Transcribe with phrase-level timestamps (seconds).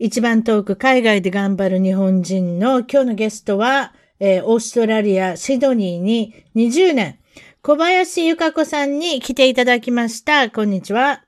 [0.00, 7.18] 一番遠く海外で頑張る日本人の今日のゲストは、えー、オーストラリア・シドニーに20年、
[7.62, 10.50] 小林ゆか子さんに来ていただきました。
[10.50, 11.24] こんにちは。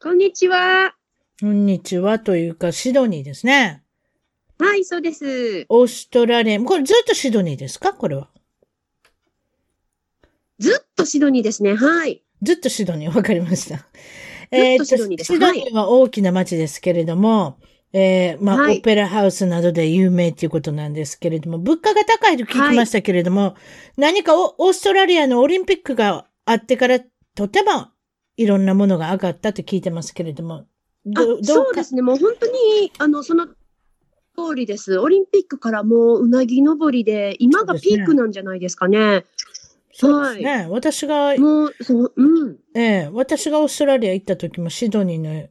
[0.00, 0.94] こんにちは。
[1.40, 3.82] こんにちはというか、シドニーですね。
[4.56, 5.66] はい、そうです。
[5.68, 7.92] オーストラリア、これずっとシドニーですか？
[7.92, 8.30] これは。
[10.60, 11.74] ずっとシドニーですね。
[11.74, 12.22] はい。
[12.40, 13.84] ずっとシドニー、わかりました。
[14.54, 15.32] えー、シドニーです。
[15.32, 17.58] シドニーは大きな街ですけれども、
[17.92, 26.98] えー、まあ、はい、オペラハウスなどで有名ということなんですけれども、物価が高いと聞きましたけれども、はい、何かオーストラリアのオリンピックがあってから、
[27.36, 27.88] とても
[28.36, 30.66] いろんなものが上がったと聞いてますけれども、
[31.06, 32.02] どそうですね。
[32.02, 33.52] もう本当に、あの、その通
[34.56, 34.98] りです。
[34.98, 39.24] オリンピックからもううなぎ登りで、今がピークなんじゃないですかね。
[39.94, 40.50] そうですね。
[40.50, 42.56] はい、私が、もう、そう、うん。
[42.74, 45.48] ええ私がオーストラリア行った時もシドニーの、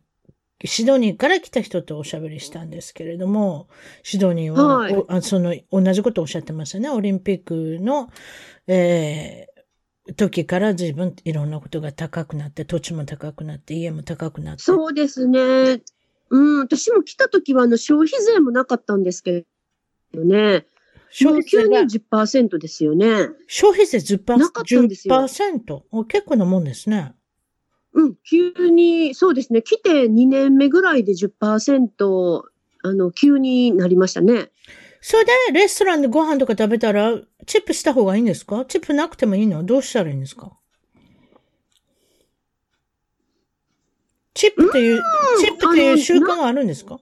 [0.66, 3.68] シドニーから来た人とおしゃべりしたんですけれども、
[4.04, 6.90] シドニーは、はい、あその、同じことをおっしゃってましたね。
[6.90, 8.10] オリンピックの、
[8.68, 9.54] ええ
[10.18, 14.64] 時から随分いろんなことが高くなって、土地も高くなって、家も高くなって。
[14.64, 15.82] そうですね。
[16.30, 19.46] うん、私も来た時はあの消費税もなかったんですけ
[20.14, 20.66] どね。
[21.16, 23.30] 消費税が10%ですよね。
[23.48, 24.38] 消費税 10%?
[24.38, 25.16] なかったんですよ。
[25.16, 26.06] 10%?
[26.06, 27.14] 結構なもんですね。
[27.94, 29.62] うん、急に、そうですね。
[29.62, 32.42] 来て2年目ぐらいで10%、
[32.86, 34.50] あの、急になりましたね。
[35.02, 37.16] それで、レストランでご飯とか食べたら、
[37.46, 38.66] チップした方がいいんですか？
[38.66, 39.64] チップなくてもいいの？
[39.64, 40.58] どうしたらいいんですか？
[44.34, 45.04] チップっていう、
[45.40, 47.00] チップっていう習慣はあるんですか？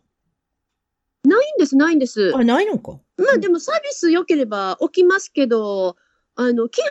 [1.32, 2.36] ないんです、ないんです。
[2.36, 3.00] あ、ないのか。
[3.18, 5.96] まあでもサービス良ければ起きますけど、
[6.36, 6.82] あの、基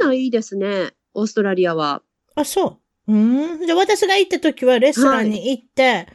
[0.00, 2.02] 本ないですね、オーストラリアは。
[2.34, 3.12] あ、そう。
[3.12, 3.16] う
[3.62, 3.66] ん。
[3.66, 6.06] じゃ私が行った時はレストランに行って、はい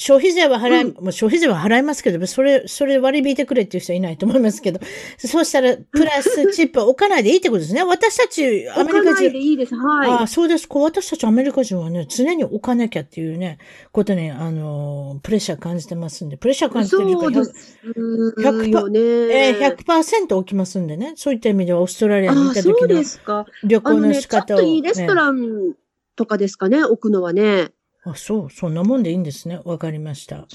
[0.00, 4.80] 消費税は払い、うん、消費税は払いますけど、それ、それ割り引いてくれっていう人はいないと思いますけど、
[5.18, 7.84] そうしたら、プラスチップ置かないでいいってことですね。
[7.84, 9.00] 私たち、アメリカ人。
[9.00, 9.74] 置かないでいいです。
[9.74, 10.10] はい。
[10.22, 10.66] あそうです。
[10.66, 13.58] こう、私たちアメリカ人はね、常に置かなきゃっていうね、
[13.92, 19.00] ことに、あの、プレッシャー感じてますんで、プレッシャー感じてるかそうですよね。
[19.00, 21.12] えー、100%置きますんでね。
[21.16, 25.74] そういった意味では、オーストラリアに行った時の旅行の仕方を、ね、ちょっといいレストラン
[26.16, 27.72] とかですかね、置くのはね。
[28.04, 29.60] あ、そう、そんなもんでいいんですね。
[29.64, 30.46] わかりました。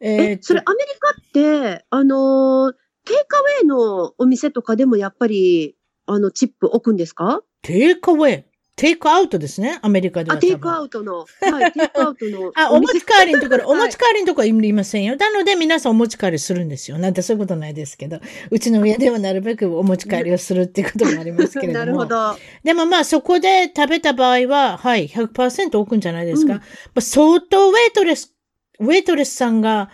[0.00, 2.78] えー、それアメリカって、あの、テ
[3.12, 5.76] イクアウェイのお店とかでもやっぱり、
[6.06, 7.42] あの、チップ置くんですか？
[7.62, 8.44] テイクアウェイ
[8.76, 10.36] テイクアウトですね、アメリカでは。
[10.36, 11.26] あ、テイクアウトの。
[11.40, 12.52] はい、テイクアウトの。
[12.56, 15.14] あ、お持ち帰りのところ、お持ち帰りのところはいりませんよ。
[15.14, 16.98] なので皆さんお持ち帰りするんですよ。
[16.98, 18.18] なんてそういうことないですけど。
[18.50, 21.78] うちの親ではなるべくお持ち帰りをするっていうこともありますけれども。
[21.78, 22.36] なるほど。
[22.64, 26.54] でもまあそこで食べた場合は、はい、100%置くんじゃないですか。
[26.54, 26.60] うん、
[26.94, 28.34] ま相当ウェイトレス、
[28.80, 29.90] ウェイトレスさんが、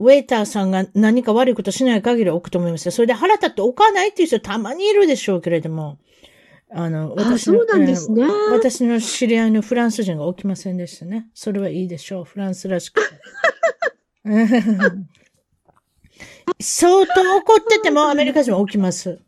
[0.00, 2.92] ウェイターさんが何か悪いことしない限り置くと思いますよ。
[2.92, 5.98] それで腹立って置かないっていう人たまにいるでしょうけれども。
[6.70, 7.96] あの、私の、ね、
[8.52, 11.28] 私の知り合いのフランス人が起きませんでしたね。
[11.34, 12.24] それはいいでしょう。
[12.24, 13.00] フランスらしく。
[16.60, 19.20] 相当怒ってても アメリカ人は起きます。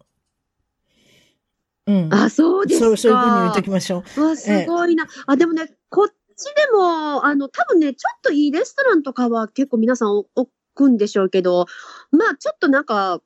[1.86, 2.08] うん。
[2.12, 2.86] あ、そうですか。
[2.86, 4.20] そう、そういうふうに言っときましょう。
[4.20, 5.06] わ、すごいな。
[5.26, 11.66] あ、でもね、こっちでも、あの、多分ね、ちょっといいレストランとかは結構皆さん置くんでしょうけど、
[12.10, 13.22] まあ、ちょっとなんか、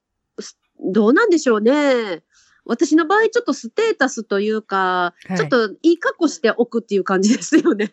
[0.81, 2.23] どうなんでしょうね。
[2.65, 7.91] 私の場合、ちょっとステータスというか、はい、ちょっといい格好しておくっていう感じですよね。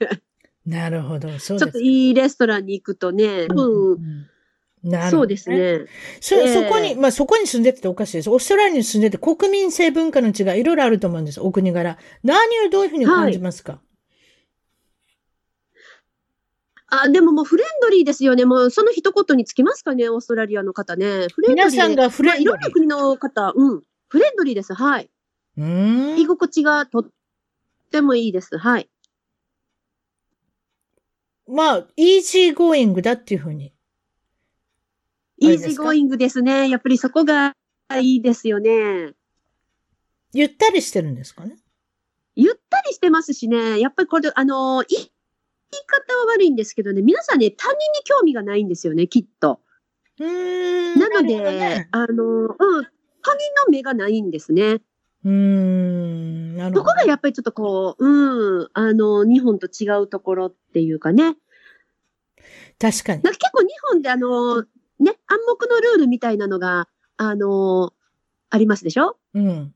[0.65, 1.27] なるほど。
[1.27, 3.47] そうですちょっといいレストランに行くとね。
[3.49, 3.91] うん。
[3.93, 4.27] うん
[4.83, 5.85] ね、そうですね。
[6.19, 8.29] そ、えー、そこに、まあ、そこに住んでておかしいです。
[8.31, 11.39] オーストラリアに住んでて国民性文化の違い、いろいろあると思うんです。
[11.39, 11.97] お国柄。
[12.23, 13.73] 何をどういうふうに感じますか、
[16.87, 18.45] はい、あ、でももうフレンドリーですよね。
[18.45, 21.27] もうその一言につきますかね、オーストラリアの方ね。
[21.31, 23.83] フレンドリー皆さんがフレンドリーまあいろんな国の方、うん。
[24.11, 24.73] フレンドリーです。
[24.73, 25.09] はい。
[25.57, 26.19] うーん。
[26.19, 27.07] 居心地がとっ
[27.91, 28.57] てもいいです。
[28.57, 28.89] はい。
[31.47, 33.73] まあ、イージーゴーイングだっていうふうに。
[35.37, 36.69] イージーゴーイングですね。
[36.69, 37.55] やっぱりそこが
[38.01, 39.13] いいですよね。
[40.33, 41.55] ゆったりしてるんですかね？
[42.35, 43.79] ゆったりしてますしね。
[43.79, 45.07] やっぱりこれ、あの、い言い
[45.87, 49.61] 方は悪いんですけどね、皆さんね、他人に興味がないんですよね、きっと。
[50.19, 50.99] うーん。
[50.99, 52.87] なので、ねあの、うん、
[53.21, 54.81] 他人の目がないんですね。
[55.23, 56.55] うーん。
[56.55, 61.35] なるほどそこがやっぱりちょっとこう、うん、あの、日本と違うところっていうかね。
[62.79, 63.21] 確かに。
[63.21, 66.87] なんか結構日本であの、ね、暗黙のルールみたいなのが、
[67.17, 67.93] あの、
[68.49, 69.17] ありますでしょ？
[69.33, 69.73] うん。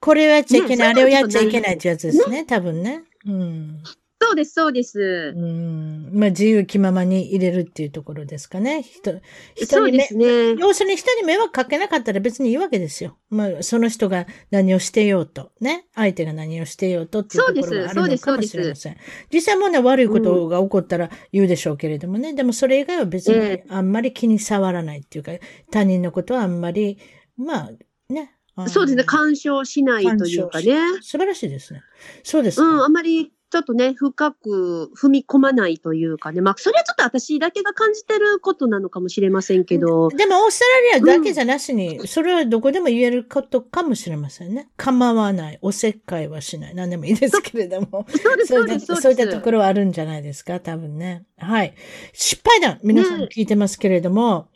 [0.00, 3.04] これをやっちゃいけない、あねれをやっちゃいけないってやつですね、多分ね。
[3.26, 3.82] うん。
[4.22, 5.32] そうです、そうです。
[5.34, 6.10] うん。
[6.12, 8.82] まあ、自由気ままに入れるっていうところですかね。
[8.82, 9.18] 人、
[9.54, 10.54] 人にめそうですね。
[10.58, 13.16] 要するに人に迷惑かけなかったら別にいいわけですよ。
[13.30, 15.86] まあ、その人が何をしてようと、ね。
[15.94, 18.96] 相手が何をしてようとっていうところがあるのかもしれません。
[19.32, 22.34] 実際もね、悪いことが起こったら言うでしょうけれどもね。
[22.34, 25.32] でもそれ以外は別えにあんまり気に障らないっていうか、
[25.70, 26.98] 他人のことはあんまり、
[27.38, 27.70] まあ、
[28.12, 28.34] ね。
[28.68, 29.04] そうですね。
[29.04, 30.76] 干渉しないというかね。
[31.00, 31.80] 素晴らしいですね。
[32.22, 32.66] そうですか。
[32.66, 36.40] うん、あんまりちょっとね、深く踏み込まないというかね。
[36.40, 40.08] まあ、それはちょっと私だけが感じてることなのかもしれませんけど。
[40.10, 40.64] でも、オースト
[40.96, 44.68] ラリアだけじゃなしに、それはどこでも言えることかもしれませんね。
[44.76, 45.58] 構わない。
[45.62, 46.74] おせっかいはしない。
[46.76, 48.06] 何でもいいですけれども。
[48.14, 49.26] そうです、そうです、そういった。
[49.28, 50.60] ところはあるんじゃないですか？
[50.60, 51.24] 多分ね。
[51.36, 51.74] はい。
[52.12, 54.48] 失敗談、皆さんね聞いてますけれども、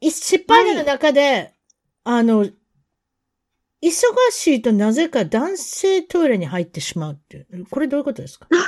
[0.00, 1.52] い失敗談の中で、
[2.04, 2.46] あの、
[3.82, 3.90] 忙
[4.32, 7.66] しいとなぜか男性トイレに入ってしまうっていう。
[7.70, 8.48] これどういうことですか？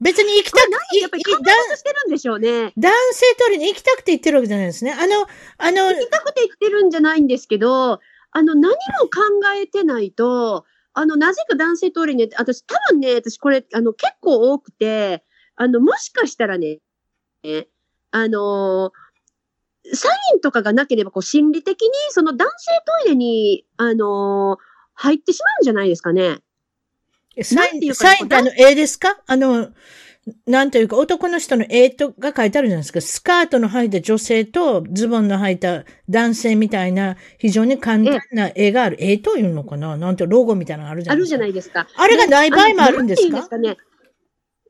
[0.00, 2.72] 別に行きたく、いやっぱりしてるんでしょうね。
[2.78, 4.92] 男性トイレに行きたくて行ってるわけじゃないですね。
[4.92, 5.26] あの、
[5.58, 8.00] あの、行きたくて言ってるんじゃないんですけど、
[8.32, 9.20] あの、何も考
[9.62, 10.64] えてないと、
[10.94, 15.22] あの、なぜか男性トイレに、私、多分ね、私これ、あの、結構多くて、
[15.56, 16.78] あの、もしかしたらね、
[17.42, 17.68] ね
[18.10, 18.92] あの
[19.92, 22.70] サインとかがなければ、こう、心理的に、その男性
[23.04, 24.58] トイレに、あの
[24.94, 26.38] 入ってしまうんじゃないですかね。
[27.42, 29.18] サイン、なんていうかサインってあの、絵ですか？
[29.26, 29.70] あの、
[30.46, 33.00] なんというか、男の人の絵とが書いてあるじゃないですか。
[33.00, 38.98] スカートの履いた女性とズボンの履いた男性みたいな、非常に簡単な絵がある。
[39.00, 39.96] 絵というのかな？
[39.96, 41.78] なんてロゴみたいなのあるじゃあるじゃないですか。
[41.78, 42.02] ないですか。
[42.04, 43.30] あれがない場合もあるんですか？
[43.30, 43.89] であのなんていうんですかね。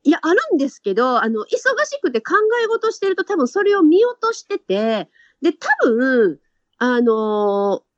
[0.02, 5.08] いや、あるんですけど、あの、忙しくて考え事してると多分それを見落としてて、
[5.43, 6.38] で、多分、
[6.79, 7.91] あのー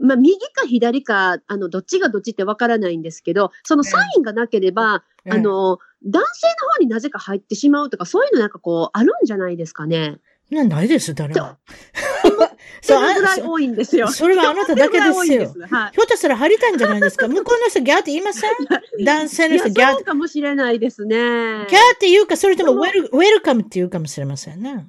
[0.00, 10.18] まあ、右か左か、あの、どっちがどっちってわからないんですけど、そのサインがなければ、うんあの、男性の方になぜか入ってしまうとか、そういうのなんかこう、あるんじゃないですかね。
[10.50, 11.56] なないです、誰も。
[12.82, 14.08] そそう、あれぐらい多いんですよ。
[14.08, 15.54] それはあなただけですよ。
[15.70, 15.92] はい。
[15.92, 18.50] ひょっとしたら入りたいんじゃないですか向こうの人ギャーって言いません？
[19.04, 21.16] 男性の人ギャーってそうかもしれないですね。
[21.16, 24.86] ギャーって言うか、それともウェル、ウェルカムって言うかもしれませんね。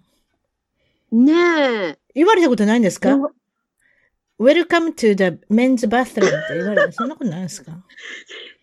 [1.11, 1.97] ねえ。
[2.15, 3.11] 言われたことないんですか？
[3.11, 3.13] い
[4.39, 6.91] ?Welcome to the men's bathroom って言われた。
[6.91, 7.71] そんなことないですか？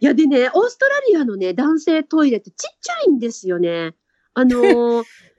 [0.00, 3.94] や、でね、オーストラリアのね、男性トイレってちっちゃいんですよね。
[4.34, 5.04] あのー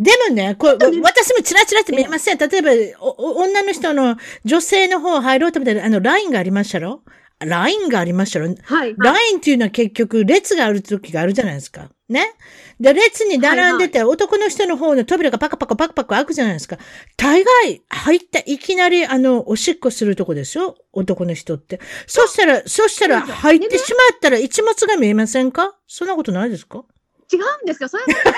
[0.00, 0.68] でもね、こ
[1.02, 2.38] 私もチラチラって見えません。
[2.38, 2.70] 例えば、
[3.18, 7.02] 女の人の女性の方入ろうと思ったら、あの、ラインがありましたろ？
[7.38, 8.46] ラインがありましたろ？
[8.46, 8.94] はい、はい。
[8.96, 11.90] ラインっていうのは結局、列がある時があるじゃないですか。
[12.08, 12.32] ね？
[12.80, 16.78] で、列に並んでて、男の人の方の扉がパカパカパカパカ開くじゃないですか。
[17.18, 20.76] 大概、入った、いきなり、あの、おしっこするとこですよ。
[20.94, 21.78] 男の人って。
[22.06, 25.76] そしたら、そしたら、入ってしまったら、一物が見えませんか？
[25.86, 26.84] そんなことないですか？
[27.32, 28.32] 違うんですかそれは、例えば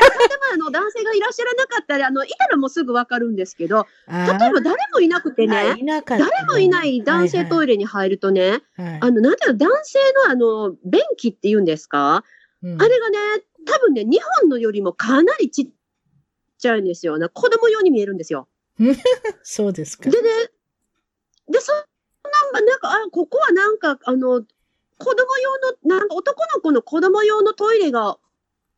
[0.55, 8.85] あの、男性がいらっしゃらなかったら、あの、いたらもうすぐわかるんですけど、例例えば誰もいなくてね、誰もいない男性トイレに入るとね、レ。
[8.85, 12.25] はいあの、なんていうの、男性のあの、便器って言うんですか、
[12.63, 13.19] うんあれがね、
[13.67, 15.69] 多分ね、日本のよりもかなりちっ
[16.59, 17.19] ちゃいんですよ。
[17.19, 18.49] な子供用に見えるんですよ。
[19.43, 20.11] そうですか。
[20.11, 20.29] でね、
[21.49, 21.77] で、そん
[22.53, 24.43] な、なんか、あ、ここはなんか、あの、
[24.99, 28.19] 子供用の、なんか男の子の子供用のトイレが、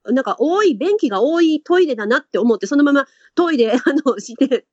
[0.06, 4.66] なんか多い、便器が多いトイレだなって思って、そのままトイレ、 あの、して、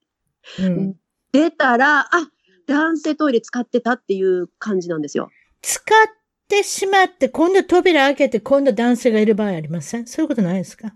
[0.59, 0.95] うん
[1.31, 2.29] 出たら、あ、
[2.67, 5.29] 男性トイレ使ってたっていう感じなんですよ。
[5.61, 5.85] 使っ
[6.49, 10.07] てしまって、今度扉開けて、今度男性がいる場合ありません？
[10.07, 10.93] そういうことないですか？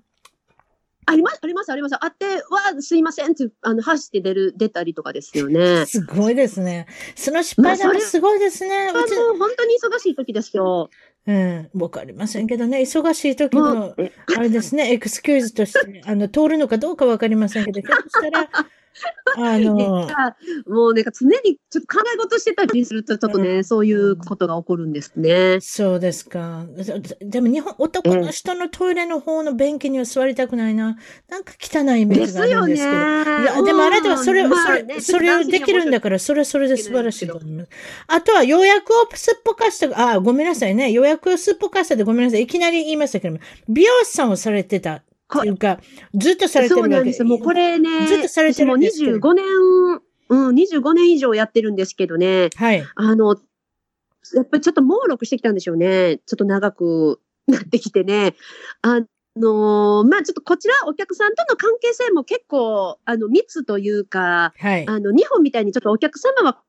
[1.05, 1.95] あります、あります、あります。
[2.03, 5.85] あって、わ、すいませんって、あの、走って出る、出たりとかですよね。
[5.85, 6.87] すごいですね。
[7.15, 8.89] その失敗談もすごいですね。
[8.89, 10.89] あうちの、本当に忙しい時ですよ。
[11.27, 11.69] うん。
[11.73, 13.95] わかりませんけどね、忙しい時の、
[14.37, 18.49] あれですね、 エクスキューズとして、あの、通るのかどうかわかりませんけど、ひょっとしたら、
[19.37, 19.73] あの、
[20.67, 25.59] もうなんか常にちょっと考え事してたりすると、ちょっとね、そういうことが起こるんですね。
[25.61, 26.65] そうですか。
[26.69, 30.97] ででも日本、男の人のトイレの方の便器には座りたくないな。
[31.29, 32.69] なんか汚いイメージがあるん。
[32.69, 32.95] ですけど。
[32.95, 37.69] いや、でもあれではそれ、うんまあそれ、ねそれをできるんだから、それはそれで素晴らしいと思います。
[38.07, 40.91] あとは予約をすっぽかした、あ、ごめんなさいね。
[40.91, 42.43] 予約をすっぽかしたでごめんなさい。
[42.43, 45.79] いきなり言いましたけども、美容師さんをされてたっていうか、
[46.13, 47.23] ずっとされてるそうなんです。
[47.23, 49.45] もうこれね、ずっとされてるんですけど私もう25年、
[50.29, 52.83] うん、25年以上やってるんですけどね、はい。
[52.95, 53.35] あの、
[54.33, 56.17] やっぱりちょっと猛録してきたんでしょうね。
[56.25, 58.35] ちょっと長くなってきてね。
[58.81, 59.01] あ
[59.37, 64.87] のまあちょっとこちらお客さんとの関係性も結構、あの、密というか、はい。
[64.87, 66.61] あの、日本みたいにちょっとお客様は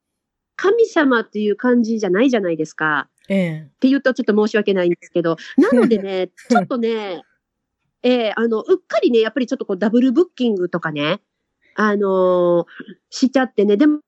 [0.56, 3.08] 神様っていう感じじゃないじゃないですか。
[3.28, 3.58] ええ。
[3.60, 7.22] って言うとちょっと申し訳ないんですけど、なのでね、 ちょっとね、
[8.02, 11.20] えーあの、うっかりね、やっぱりちょっとこうダブルブッキングとかね、
[11.74, 12.64] あのー
[13.10, 14.00] しちゃってね、でも、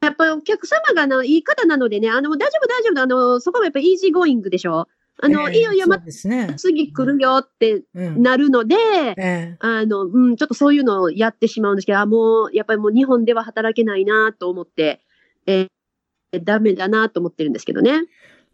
[0.00, 4.88] やっぱりお客様があのいい方なのでね、あの、大丈夫大丈夫、あの、そこもやっぱりイージーゴーイングでしょ？
[5.20, 6.54] あの、ええいいよいいよ、まね。
[6.56, 8.22] 次来るよってうん。
[8.22, 9.56] なるので、ええ。
[9.60, 15.02] あの、うん、ちょっとそういうのをやってしまうんですけど、あ、もう、やっぱりもう日本では働けないなと思って、
[15.46, 15.66] えー
[16.42, 18.04] ダメだなと思ってるんですけどね。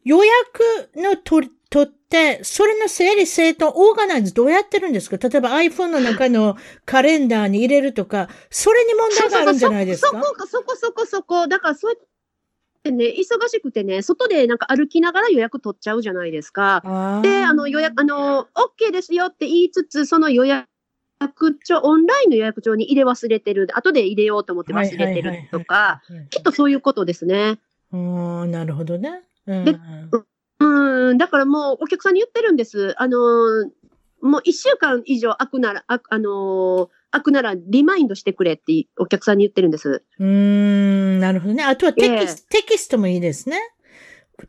[0.05, 5.17] 予約の取り、取って、それの整理整頓、オーガナイズどうやってるんですか？
[5.29, 6.57] 例えば iPhone の中の
[6.87, 10.09] カレンダーに入れるとか、それに問題があるんじゃないですか？
[10.09, 11.47] そこか、そこそこそこ。
[11.47, 12.07] だからそうやっ
[12.83, 17.21] てね、忙しくてね、外でなんか歩きながら予約取っちゃうじゃないですか。
[17.23, 20.67] で、あの予約、あの、OK ですよって言いつつ、その予約
[21.65, 23.69] 帳、オンラインの予約帳に入れ忘れてる。
[23.75, 27.59] 後で入れようと思って忘れてるとか、はいきっとそういうことですね。
[27.93, 29.21] うーん、なるほどね。
[29.47, 29.79] うんで
[30.61, 32.95] うん、だからもうお客さんに言ってるんです。
[32.99, 33.71] あのー
[34.21, 40.05] もう一週間以上空くなら、ああのー空くならリマインドしてくれってお客さんに言ってるんです。
[40.19, 41.63] うーん、なるほどね。
[41.63, 43.59] あとはテキステキストもいいですね。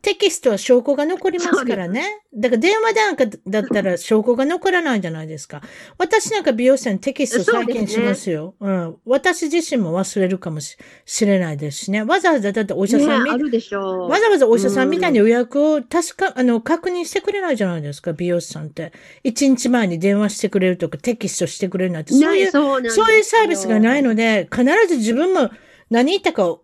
[0.02, 2.22] テキストは証拠が残りますからね。
[2.32, 5.62] だから電話なんかだったら証拠が残らないじゃないですか。
[5.98, 8.54] 私なんか美容師さんにテキスト再建しますよ。
[8.60, 8.96] うん。
[9.04, 12.02] 私自身も忘れるかもししれないですしね。
[12.04, 14.08] わざわざだってお医者ねさんみ、あるでしょう。
[14.08, 18.92] わざわざお医者さんみたいに予約を確か、あの、確認してくれないじゃないですか、美容師さんって。
[19.24, 25.50] 一日前に電話してくれるとかテキストしてくれるなんて、そういうね、そうそういうサービスがないので、必ず自分も
[25.90, 26.62] 何言ったかを、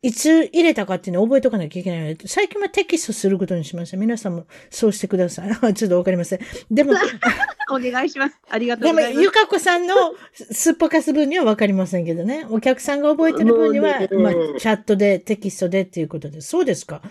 [0.00, 3.96] いつ入れたかっていうのを覚えとかなきゃいけないので、最近はテキストすることにしました。
[3.96, 5.50] 皆さんもそうしてください。
[5.74, 6.40] ちょっとわかりません。
[6.70, 6.92] でも、
[7.72, 8.38] お願いします。
[8.48, 9.22] ありがとうでも、ございます。
[9.24, 12.46] ゆかこさんのすっぽかす分にはわかりませんけどね。
[12.48, 16.42] お客さんが覚えてる分には、もうねまあ、チャットで、テキストでっていうことで。
[16.42, 17.02] そうですか。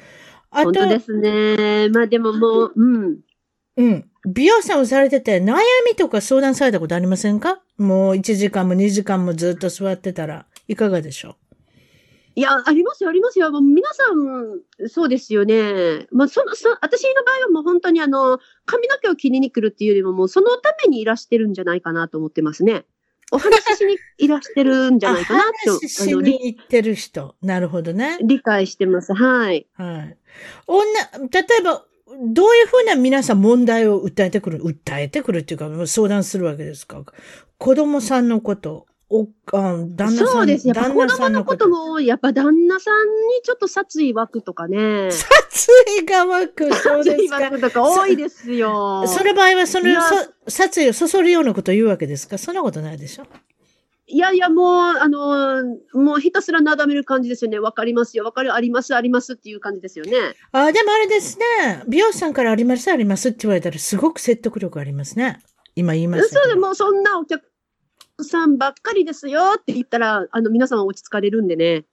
[0.49, 1.89] あと、本当ですね。
[1.89, 3.19] まあでももう、うん。
[3.75, 4.05] うん。
[4.25, 7.61] 美容師さんをされてて、悩みとか相談されたことありませんか？
[7.77, 11.35] もう1時間も2時間もずっと座ってたら、いかがでしょ
[12.37, 13.49] いや、ありますよ、ありますよ。
[13.51, 16.05] もう皆さん、そうですよね。
[16.11, 22.85] まあ、その、そ、私の場合はもう本当にあの、髪の毛を切りに来るっていうよりも、もうそのためにいらしてるんじゃないかなと思ってますね。
[23.31, 27.33] お話ししにいらしてるんじゃないかなと、話しあの、理に行ってる人。
[27.41, 28.19] なるほどね。
[28.21, 29.15] 理解してます。
[29.15, 29.65] はい。
[29.73, 30.17] はい。
[30.67, 30.83] 女、
[31.31, 31.85] 例えば、
[32.23, 37.03] どういうふうな皆さん問題を訴えてくる、訴えてくるっていうか、相談するわけですか？
[37.57, 40.67] 子供さんのこと、お、あ旦那さんそうです。
[40.67, 41.69] やっぱ旦子供那さんのことと。
[41.69, 45.09] も、やっぱ旦那さんにちょっと殺意湧くとかね。
[45.11, 45.71] 殺
[46.01, 47.51] 意が湧く、そうで殺意すか湧。
[47.51, 49.05] くとか多いですよ。
[49.07, 52.37] その場合は、そのそ殺意をそそるようなことを言うわけですか？
[52.37, 53.23] そんなことないでしょ？
[54.09, 57.59] いやいや、もう、あの、もうひたすらなだめる感じですよね。
[57.59, 58.23] わかりますよ。
[58.23, 60.11] わかる、あります、ありますっていう感じですよね。
[60.53, 61.83] あ、でもあれですね。
[61.89, 65.41] 美容師さんからあります、ありますって言われたら、すごく説得力ありますね。
[65.75, 66.39] 今言いました。
[66.39, 67.46] そうでもうそんなお客
[68.23, 71.85] さんばっかりですよって言ったら、あの、皆さん落ち着かれるんでね。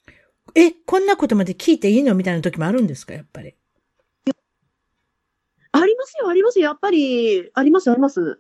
[0.55, 3.55] え、こんなことまで聞いていいのみたいな時もあるんですかやっぱり？
[5.73, 6.67] ありますよ、ありますよ。
[6.67, 8.39] やっぱり、あります、あります。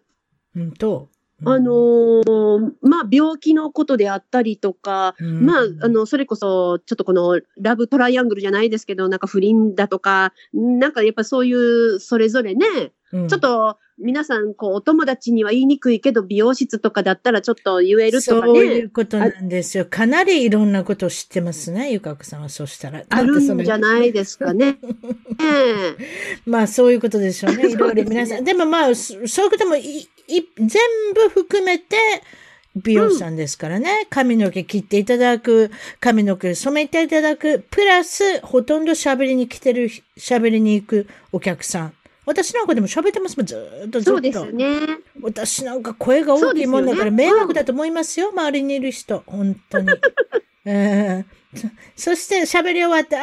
[0.54, 1.08] うんと。
[1.46, 19.86] あのーまあ、病気のことであったりとか、うんまあ、あの、それこそ、ちょっとこの、ラブトライアングルじゃないですけど、なんか不倫だとか、なんかやっぱそういう、それぞれね、うんちょっと、皆さん、こう、お友達には言いにくいけど、美容室とかだったらちょっと言えるとかそういねう、ことなんですよ。
[19.86, 22.48] かなりいろんなことを知ってますね、ゆかこさんは。
[22.48, 23.04] そしたら。
[23.08, 24.78] あるんじゃいないですかね。
[25.40, 27.70] ええまあ、そういうことでしょうね。
[27.70, 28.44] いろいろ皆さん。
[28.44, 30.08] でもまあ、そそういうこともい、い、
[30.58, 30.68] 全
[31.14, 31.96] 部含めて、
[32.74, 34.08] 美容師さんですからね。
[34.10, 35.70] 髪の毛切っていただく、
[36.00, 41.94] 髪の毛染めていただく、プラス、ほとんど喋りに来てる、喋りに行くお客さん。
[42.26, 44.11] 私なんかでも喋ってますもん、ずーっとずっと。
[44.12, 44.99] そうですね。
[45.21, 49.23] 私なんか声が大きいもんだから迷惑だと思いますよ、周りにいる人。
[49.26, 49.90] 本当に。
[50.64, 53.21] えーそそして喋り終わって、あ、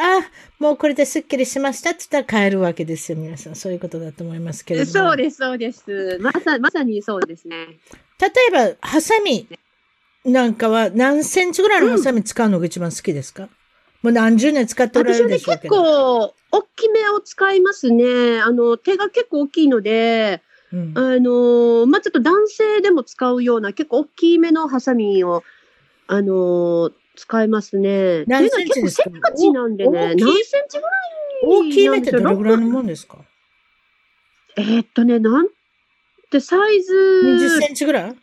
[0.58, 3.54] もうこれですっきりしましたって言ったら帰るわけですよ、皆さん。
[3.54, 5.08] そういうことだと思いますけれども。
[5.08, 6.18] そうです、そうです。
[6.20, 7.56] まさ、まさにそうですね。
[8.18, 9.46] 例えば、ハサミ
[10.24, 13.48] なんかは何センチぐらいのハサミ使うのが一番好きですか、
[14.02, 15.74] もう何十年使っておられ私はね、結るでしょうけど。
[15.74, 18.40] 構、大きめを使いますね。
[18.40, 20.42] あの、手が結構大きいので、
[20.72, 25.42] うんあのーまあ、ちょっと男性でも使うような結構大きめのハサミを、
[26.06, 28.24] あのー使いますね。
[28.26, 29.02] 何センチですか？
[29.04, 30.14] せっかちなんでね。
[30.14, 30.92] 何センチぐらい？
[31.44, 33.18] 大きい目ってどれぐらいのもんですか？
[34.56, 35.46] えーっとね、なん
[36.30, 36.82] てサイ ?20
[37.38, 38.16] ズセンチぐらい？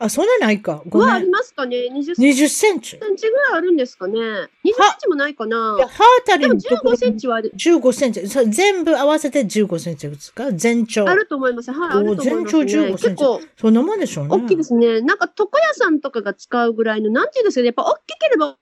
[0.00, 0.82] あ、そんなないか。
[0.88, 1.32] ごはありめん。
[1.32, 2.96] ますかね ?20 セン20センチ。
[2.96, 8.22] いチぐらいあるんですかね ?20 センチもないかなや、歯あたりでものところ15センチはある15センチ。
[8.50, 11.14] 全部合わせて15センチですか全長あ。
[11.14, 11.72] ると思います。
[11.72, 12.68] はい、あると思います、全長15ね。
[12.68, 14.36] センチ結構そんなもんでしょうね。
[14.36, 15.00] 大きいですね。
[15.00, 18.56] なんか床屋さんとかが使うぐらいの、なんていうんですかね、やっぱ大きければ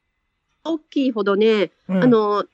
[0.65, 2.45] 大きいほどね、うんあの、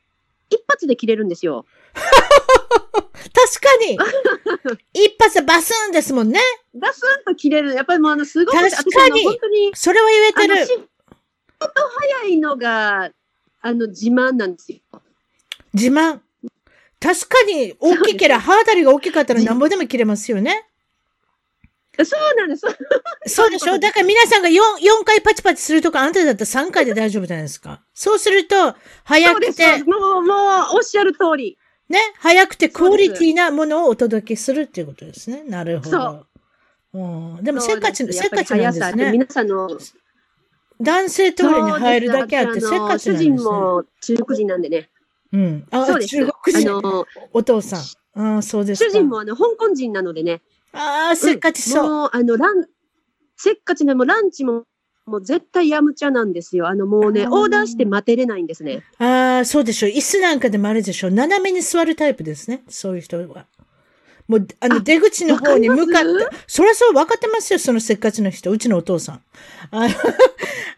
[0.51, 1.65] 一発で切れるんですよ。
[2.73, 3.99] 確かに
[4.93, 6.41] 一発でバスンですもんね。
[6.79, 7.75] ガスンと切れる。
[7.75, 10.67] やっぱりもうあの、すごく、確かに本当に、それは言えてる。
[10.67, 11.73] 仕事
[12.21, 13.11] 早いのが、
[13.61, 14.79] あの、自慢なんですよ。
[15.73, 16.21] 自慢。
[17.01, 20.69] 確かに、大きければ、歯あたりが大きかったらなんぼでも切れますよね。
[22.05, 22.63] そうなんです。
[23.27, 23.79] そうでしょ？
[23.79, 27.83] だから皆さんが 4, 4回パチパチするとか、あんただったら3回で大丈夫じゃないですか。
[27.93, 28.75] そうすると、
[29.05, 30.35] 早くて、もう、も
[30.73, 31.59] う、おっしゃる通り。
[31.93, 35.45] ね、早くてクオリティなものをお届けするっていうことですね。
[35.45, 36.27] なるほど。
[36.95, 39.13] うん、でもせっかち、せっかちなんですね。
[39.13, 39.79] 皆さんの、
[40.81, 43.17] 男性トイレに入るだけあって、せっかちなんですね。
[43.17, 44.89] 主人も中国人なんでね。
[45.33, 45.67] うん。
[45.71, 46.17] あ、そうです。
[46.17, 46.77] 中国人。
[46.79, 47.81] あの、お父さん。
[48.15, 48.91] ああ、そうですか。
[48.91, 50.41] 主人もあの、香港人なのでね。
[50.73, 51.89] ああ、せっかちそう。
[51.89, 52.67] もう、あの、ラン、
[53.37, 54.65] せっかちね、もうランチも、
[55.05, 56.69] もう絶対やむちゃなんですよ。
[56.69, 58.83] あの、もうね、オーダーして待てれないんですね。
[58.99, 59.07] ああ、
[59.45, 59.91] そうでしょう。
[59.91, 61.11] 椅子なんかでもあれでしょう。
[61.11, 62.63] 斜めに座るタイプですね。
[62.69, 63.47] そういう人は。
[64.29, 66.09] もう、あの、あ出口の方に向かって、
[66.47, 67.59] そりゃそう分かってますよ。
[67.59, 68.51] そのせっかちの人。
[68.51, 69.23] うちのお父さん。
[69.71, 69.95] あの、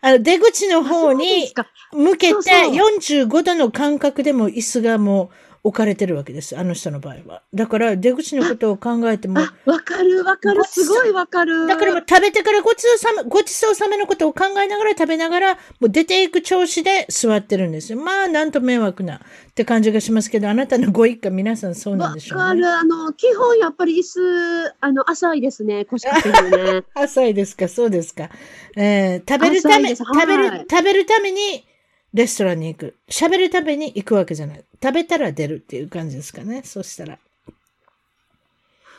[0.00, 1.52] あの出口の方に
[1.92, 5.28] 向けてそうそう45度の間隔でも椅子がもう
[5.64, 6.58] 置かれてるわけです。
[6.58, 7.42] あの人の場合は。
[7.54, 10.62] だから、出口のことを考えても、あ、わかるわかる。
[10.64, 11.66] すごいわかる。
[11.66, 17.98] だから食べてからごちそうさま、ごちそうさまのことを考えながら食べながら、もう出ていく調子で座ってるんですよ。
[17.98, 19.20] まあ、なんと迷惑なっ
[19.54, 22.44] て感じがしますけど、あなたのご一家皆さんそうなんわでしょうね。
[22.44, 22.68] かる。
[22.68, 25.86] あの、基本やっぱり椅子、あの、浅いですね。
[25.86, 26.84] 腰掛けるね。
[26.94, 28.28] 浅いですか、そうですか。
[28.76, 31.66] えー食べるため、食べる、はい食べるために
[32.14, 32.96] レストランに行く。
[33.08, 34.64] 喋るために行くわけじゃない。
[34.82, 36.62] 食べたら出るっていう感じですかね。
[36.64, 37.18] そしたら。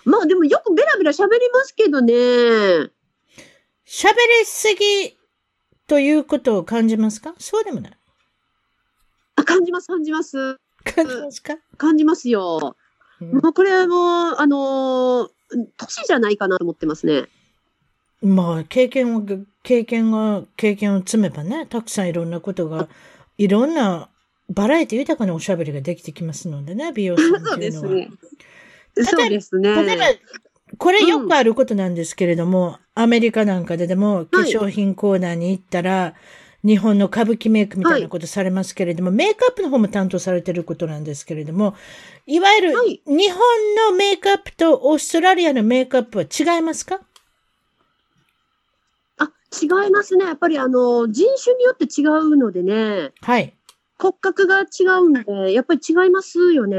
[0.03, 2.13] まあでもよくベラベラ喋りますけどね。
[2.13, 2.91] 喋
[3.87, 5.17] りすぎ
[5.87, 7.33] ということを感じますか？
[7.39, 7.97] そうでもない。
[9.37, 10.57] あ、感じます、感じます。
[10.83, 12.75] 感じますか、感じますよ。
[13.21, 15.29] うんもうこれはもう、あのー
[15.77, 17.27] 年じゃないかなと思ってますね。
[18.21, 19.23] まあ、経験を、
[19.63, 22.87] 経験が、経験を積めばね、たくさんいろんなことが、
[23.37, 24.09] いろんな、
[24.49, 27.95] バラエティ豊かなおしゃべりができてきますのでね、美容師さんっていうのは。
[27.95, 28.09] ね。
[28.97, 29.83] そうですね。
[29.83, 30.03] 例えば、
[30.77, 36.13] これよくあることなんですけれども、アメリカなんかででも化粧品コーナーに行ったら、
[36.63, 41.75] 日本の歌舞伎メイクみたいなことされますけれども、メイクアップの方も担当されてることなんですけれども、
[42.25, 43.39] いわゆるはい日本
[43.91, 46.95] のメイクアップとオーストラリアのメイクアップは違いますか？
[46.95, 47.01] あ、
[49.61, 50.25] 違いますね。
[50.25, 53.53] やっぱりあの、人種によって違うのでね、はい。
[53.97, 56.77] 骨格が違うので、やっぱり違いますよね。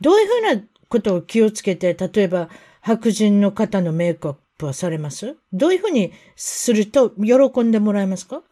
[0.00, 2.48] どういうふうなことを気をつけて、例えば
[2.80, 5.36] 白人の方のメイクアップはされます？
[5.52, 8.42] どういうふうにすると喜んでもらえますか？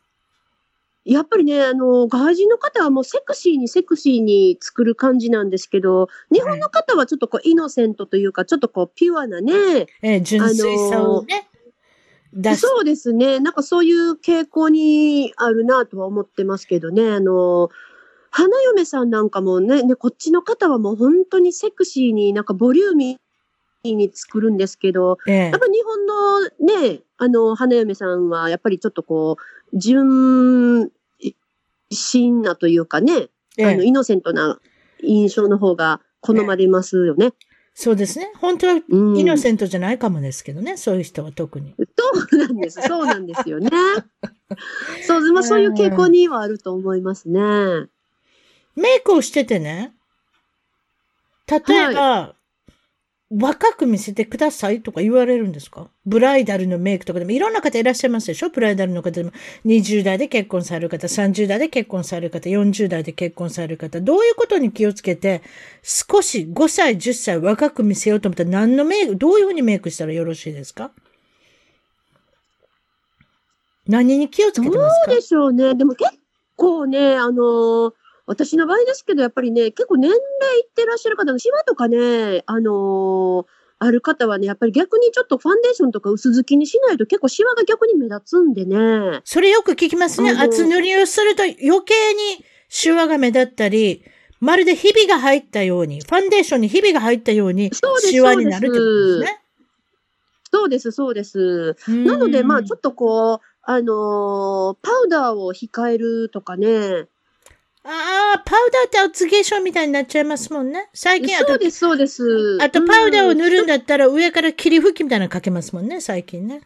[1.04, 9.52] やっぱりね、あの、外人の方はもうセクシーにセクシーに作る感じなんですけど、日本の方はちょっとこう、イノセントというか、ちょっとこう、ピュアなね、
[10.02, 11.48] えー純粋さをね。
[12.56, 13.40] そうですね。
[13.40, 17.10] なんかそういう傾向にあるなとは思ってますけどね。
[17.10, 17.70] あの、
[18.30, 26.40] 花嫁さんなんかもね、ね、こっちの方はもう本当にセクシーになんかボリューミーに作るんですけど、ええやっぱ日本の
[26.90, 29.36] ね、あの、花嫁さんはやっぱりちょっとこ
[29.72, 30.92] う、純
[31.90, 34.60] 真なというかね、えあの、えイノセントな
[35.02, 37.32] 印象の方が好まれますよね。
[37.80, 38.30] そうですね。
[38.36, 39.16] 本当はうん。
[39.16, 41.74] イノセントじゃないかもですけどね、そういう人は特に。
[41.96, 42.78] そうなんです。
[42.86, 43.70] そうなんですよね。
[45.06, 47.40] そう、まあ、そういう傾向にはあると思いますね。
[48.76, 49.94] メイクをしててね、
[51.46, 52.34] 例えば、
[53.32, 55.88] 若く見せてくださいとか言われるんですか？
[56.04, 57.30] ブライダルのメイクとかでも。
[57.30, 58.50] いろんな方いらっしゃいますでしょ？
[58.50, 59.30] ブライダルの方でも。
[59.66, 65.42] 20代で結婚される方、30代で結婚される方、40代で結婚される方、どういうことに気をつけて、
[65.84, 70.90] 少し5歳、10歳若く見せようと思ったら何のメイク、どういうふうにメイクしたらよろしいですか？
[73.86, 75.06] 何に気をつけてますか？
[75.06, 75.76] どうでしょうね。
[75.76, 76.10] でも結
[76.56, 77.99] 構ね、あのー
[78.30, 80.20] 私の場合ですけど、やっぱりね、結構年齢
[80.58, 83.44] いってらっしゃる方のシワとかね、あのー
[83.82, 89.22] ある方はね、やっぱり逆にちょっとファンデーションとか薄付きにしないと結構シワが逆に目立つんでね。
[89.24, 90.32] それよく聞きますね。
[90.32, 94.04] 厚塗りをすると余計にシワが目立ったり、
[94.38, 99.42] まるでひびが入ったように、ファンデーションにひびが入ったようにそうですシワになるってことですね。
[100.52, 101.74] そうです、そうです。
[101.88, 107.08] なので、まあちょっとこう、あのーパウダーを控えるとかね。
[107.82, 110.90] ああ、パウダーって厚化粧みたいになっちゃいますもんね。
[110.92, 112.58] 最近あと、そうです、そうです。
[112.60, 113.78] あとパウダーを塗るんだ。
[113.78, 116.60] だったら上から霧吹きみたいなのかけますもんね、最近ね。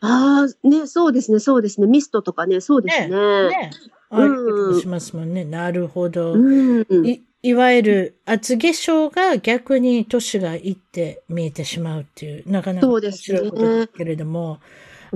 [0.00, 1.88] ああ、ね、そうですね、そうですね。
[1.88, 3.08] ミストとかね、そうですね。
[3.08, 3.70] ね。
[4.10, 5.44] ああいうんもしますもんね。
[5.44, 6.32] なるほど。
[6.34, 6.86] うん。
[7.04, 14.58] いいわゆる厚化粧が逆に年がいって見えてしまうっていう、なかなか面そうですね白いことですけれども、うん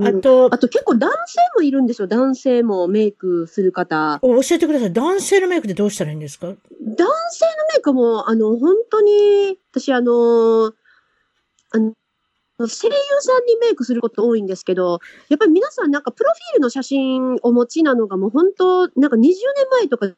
[0.01, 2.09] あと、あと結構男性もいるんですよ。
[2.09, 4.19] 男性もメイクする方。
[4.23, 4.93] お教えてください。
[4.93, 6.47] 男性のメイクってどうしたらいいんですか？
[6.49, 7.07] 男性の
[7.75, 10.73] メイクも、あの、本当に、私、あの、
[11.73, 11.95] あの、
[12.59, 19.35] 声優さんにメイクすること多いんですけど、やっぱり皆さんなんかプロフィールの写真お持ちなのがもう本当、なんか20年
[19.73, 20.15] 前とか10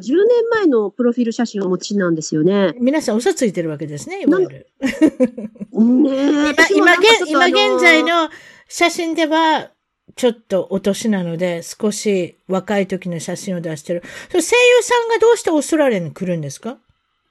[0.00, 2.74] 年前のプロフィール写真をお持ちなんですよね。
[2.80, 4.66] 皆さん嘘ついてるわけですね、いわゆる。
[4.80, 6.94] ねえ今、
[7.28, 8.30] 今現在あの
[8.76, 9.70] 写真では、
[10.16, 14.02] ちょっとお年なので、少し若い時の写真を出してる。
[14.32, 14.42] 声優
[14.82, 16.78] さんがどうしてオーストラリアに来るんですか？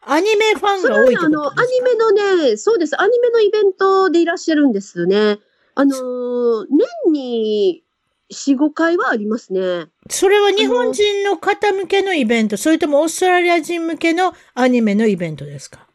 [0.04, 2.12] アニメファンが多いあの、アニメの
[2.48, 2.98] ね、そうです。
[2.98, 5.40] アニメのイベントでいらっしゃるんですね。
[5.76, 6.66] あのー、
[7.06, 7.84] 年に
[8.32, 9.88] 4、5回はありますね。
[10.10, 15.88] それは日本人の方向けのイベント、それともオーストラリア人向けのアニメのイベントですか？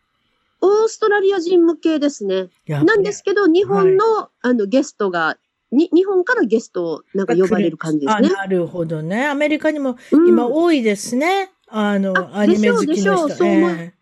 [0.60, 2.48] オーストラリア人向けですね。
[2.66, 5.36] なんですけど、日本の、あのゲストが、
[5.70, 8.36] に日本からゲストをなんか呼ばれる感じですねあ、。
[8.36, 9.26] なるほどね。
[9.26, 11.50] アメリカにもうん今多いですね。
[11.68, 13.28] あの、あアニメ好きのでしょう人。
[13.28, 13.92] でしょうそう思いえ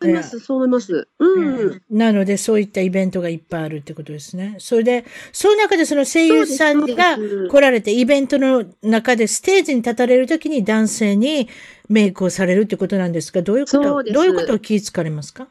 [0.00, 1.08] 思います、そう思います。
[1.18, 1.72] うん。
[1.74, 4.54] えなので、そういったイベントがいっぱいあるってことですね。
[4.58, 11.48] それで、その中でその声優さんが来られて、イベントの中でステージに立たれるときに男性に
[11.88, 15.48] メイクをされるってことなんですが、どういうことどういうことを気づかれますか？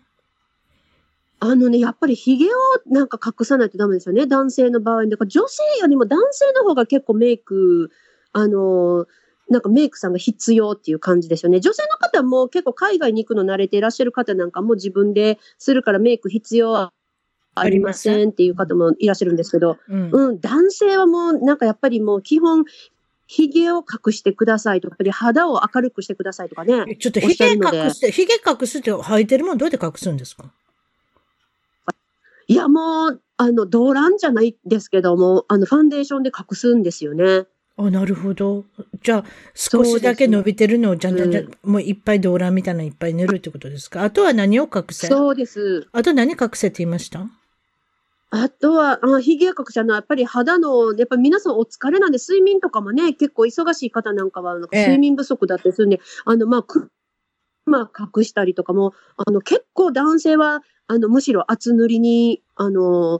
[1.39, 2.51] あのね、やっぱり髭を
[2.87, 4.25] なんか隠さないとダメですよね。
[4.25, 7.91] 男性の場合だから女性よりも男性の方が結構メイク、
[8.33, 9.05] あのー
[9.49, 11.61] なんかメイクさんが必要っていう感じですよね。
[11.61, 16.91] 女性の方も結構海外に行くの慣れていらっしゃる方なんかも自分でするからメイク必要は
[17.55, 20.09] ありませんっていう方もいらっしゃるんですけど、うん。
[20.11, 22.65] うん、男性はもうなんかやっぱりもう基本、
[23.27, 26.97] 髭を隠してくださいとか、やっぱり肌を明るくしてくださいとかね。
[26.97, 30.51] ちょっと髭隠して、髭隠すって履いてるもんどうやって隠すんですか？
[32.47, 37.45] いや、もう、あの、動乱じゃないですけども、あの、ファンデーションで隠すんですよね。
[37.77, 38.63] あ、なるほど。
[39.03, 44.03] じゃあ、少しだけ伸びてるのを、じゃんじゃんじゃん、もういっぱい動乱みたいなのいっぱい塗るってことですか？
[44.03, 45.07] あとは何を隠せ？
[45.07, 45.87] そうです。
[45.91, 47.27] あと何隠せって言いました？
[48.29, 56.89] あとは、あ髭隠しのやっぱり肌の、やっぱり皆さんお疲れなんで、睡眠とかもね、結構忙しい方なんかは、なんかええ睡眠不足だったりするんで、あの、まあ、く、
[57.65, 63.19] まあ、隠したりとかも、あの、結構男性は、あの、むしろ厚塗りに、あの、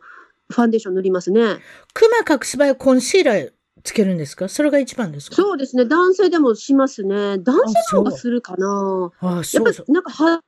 [0.49, 1.57] ファンデーション塗りますね。
[1.93, 3.51] クマ隠す場合はコンシーラー
[3.83, 4.47] つけるんですか？
[4.47, 5.35] それが一番ですか？
[5.35, 5.85] そうですね。
[5.85, 7.37] 男性でもしますね。
[7.39, 9.11] 男性の方がするかな。
[9.19, 9.85] あそうそう。
[9.85, 10.41] ぱりなんか肌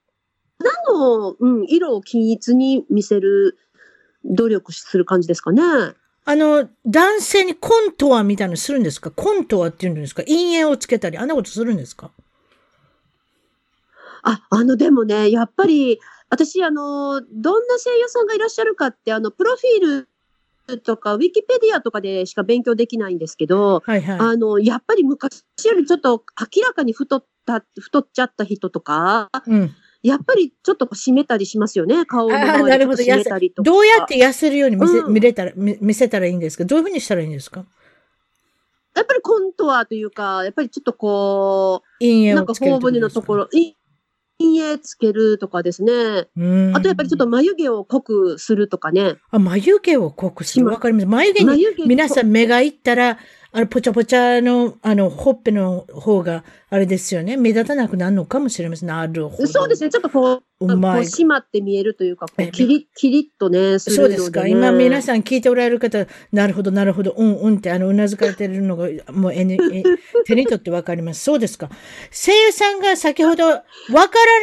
[0.90, 3.58] の、うん、色を均一に見せる
[4.24, 5.62] 努力する感じですかね。
[6.26, 9.12] あの、男性にコントワみたいなのするんですか？
[9.12, 10.24] コントワって言うんですか？
[10.24, 12.12] 陰影をつけたり、あんなことするんですか？
[14.24, 20.06] あ、あの、でもね、やっぱり、私、あの、どんな声優さんがいらっしゃるかって、あの、プロフィー
[20.76, 24.20] ルとか、ウィキペディアとかでしか勉強できないんですけど、はいはい。
[24.20, 29.72] あの、やっぱり昔よりちょっと明らかに太った、太っちゃった人とか、うん。
[30.02, 32.06] やっぱりちょっと締めたりしますよね。
[32.06, 33.70] 顔の周なるほどりと締めたりとか。
[33.70, 36.64] どうやって痩せるように見せ、うん見れたら、見見せたらいいんですか？
[36.64, 37.66] どういうふうにしたらいいんですか？
[38.96, 43.74] やっぱりコントアというか、やっぱりちょっとこ陰う、なんか頬骨のところ、い
[44.40, 46.28] 陰影つけるとかですね。
[46.36, 46.76] うん。
[46.76, 49.18] あとやっぱりちょっと眉毛を濃くするとかね。
[49.32, 50.66] あ、眉毛を濃くする。
[50.66, 51.06] わかります。
[51.06, 53.18] 眉毛に皆さん目がいったら、
[53.52, 57.36] あの、ぽちゃぽちゃの、あの、ほっぺの方が、あれですよね。
[57.36, 58.90] 目立たなくなるのかもしれません。
[58.90, 59.48] なるほど。
[59.48, 59.90] そうですね。
[59.90, 61.04] ちょっとここううまい。
[61.04, 63.96] 締まって見えるというか、こええうキリッ、キリッとね、する。
[63.96, 64.46] そうですか。
[64.46, 69.84] 今皆さん聞いておられる方、なるほど、なるほど、うんうんって、あの、うなずかれてるのが、もうえ、ね、え
[70.28, 71.24] 手に取ってわかります。
[71.24, 71.70] そうですか。
[72.12, 73.64] 声優さんが先ほど、わか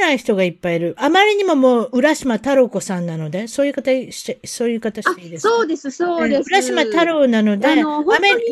[0.01, 0.95] らない人がいっぱいいる。
[0.99, 5.51] あまりにももう、浦島太郎子さんなので、そういう方して、そういう方していいですか？
[5.55, 6.49] そうです、そうです。
[6.49, 8.03] 浦島太郎なので、あの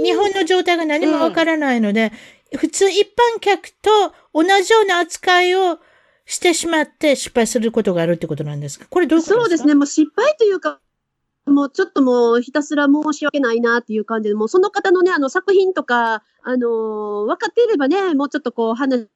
[0.04, 2.12] 日本の状態が何もわからないので、
[2.56, 3.00] 普通一
[3.36, 5.78] 般客と同じような扱いを
[6.26, 8.86] してしまって失敗することがあるってことなんですか？
[8.88, 9.40] これどういうことですか？
[9.42, 10.80] そうですね、もう失敗というか、
[11.46, 19.06] もうちょっともうひたすら申し訳ないなっていう感じで、もうその方のね、あの作品とか、あのー分かっていればね、もうちょっとこう話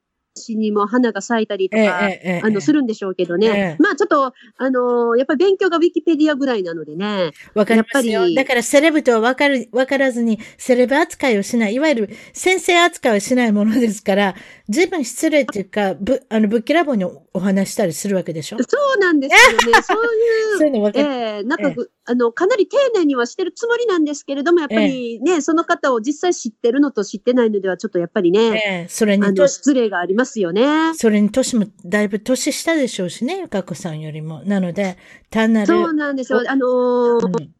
[0.50, 3.46] にも花が咲いたりとか、ええあの、するんでしょうけどね。
[3.46, 7.32] ええまあちょっと、あのーやっぱり勉強がウィキペディアぐらいなのでね。
[7.54, 8.12] わかりますよ。
[8.12, 14.34] やっぱりだからセレブとはわかる、わからずにセレブ扱いをしない、いわゆる先生扱いをしないものですから、
[14.68, 18.58] 随分失礼っていうか、ぶ、あの、ぶっきらぼうにおお話したりするわけでしょ？
[18.58, 18.64] そ
[18.96, 19.82] うなんですよね。
[19.82, 21.10] そういうそういうのわかえる。
[21.40, 30.94] えなんかぐ、あの、かなり丁寧にはしてるつもりなんですけれども、やっぱりね、その方を実際知ってるのと知ってないのでは、ちょっとやっぱりね、ええそれにとあの、、失礼がありますよね。
[30.94, 34.42] それに年もだいぶ年下でしょうしね、ゆかこさんよりも。
[34.44, 34.96] なので、
[35.28, 36.42] 単なる、そうなんですよ。
[36.48, 37.57] あのーうん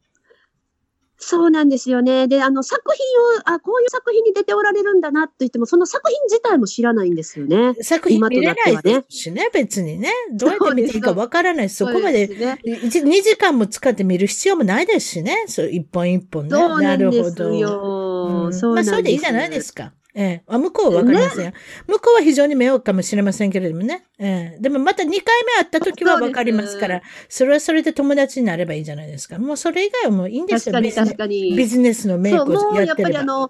[1.21, 2.27] そうなんですよね。
[2.29, 7.75] で、あの、作品を、あ、こういう作品に出ておられるんだなと言っても、その作品自体も知らないんですよね。
[7.81, 10.11] 作品見れないですしね、 別にね。
[10.31, 15.43] どうやって見ていいかわからないし、そこまでそうすね1、2時間も使って見る必要もないですしね。
[15.47, 16.51] そう、一本一本ね。
[16.57, 18.45] なるほど。
[18.45, 18.91] うんそうなんです。
[18.91, 19.91] まあ、それでいいじゃないですか。
[20.19, 20.43] ええ。
[20.47, 21.53] あ、向こうはわかりませんよ。
[21.87, 24.03] 向こうは非常に迷惑かもしれませんけれどもね。
[24.19, 24.61] ええ。
[24.61, 25.21] でもまた2回目
[25.53, 29.39] 会った時はわかりますから、それはそれで友達になればいいじゃないですか。
[29.39, 30.73] もうそれ以外はもういいんですよ。
[30.73, 31.55] 確かにビジネ確かに。
[31.55, 33.03] ビジネスのメイクをもうやっやってれば。
[33.03, 33.49] ぱりあの、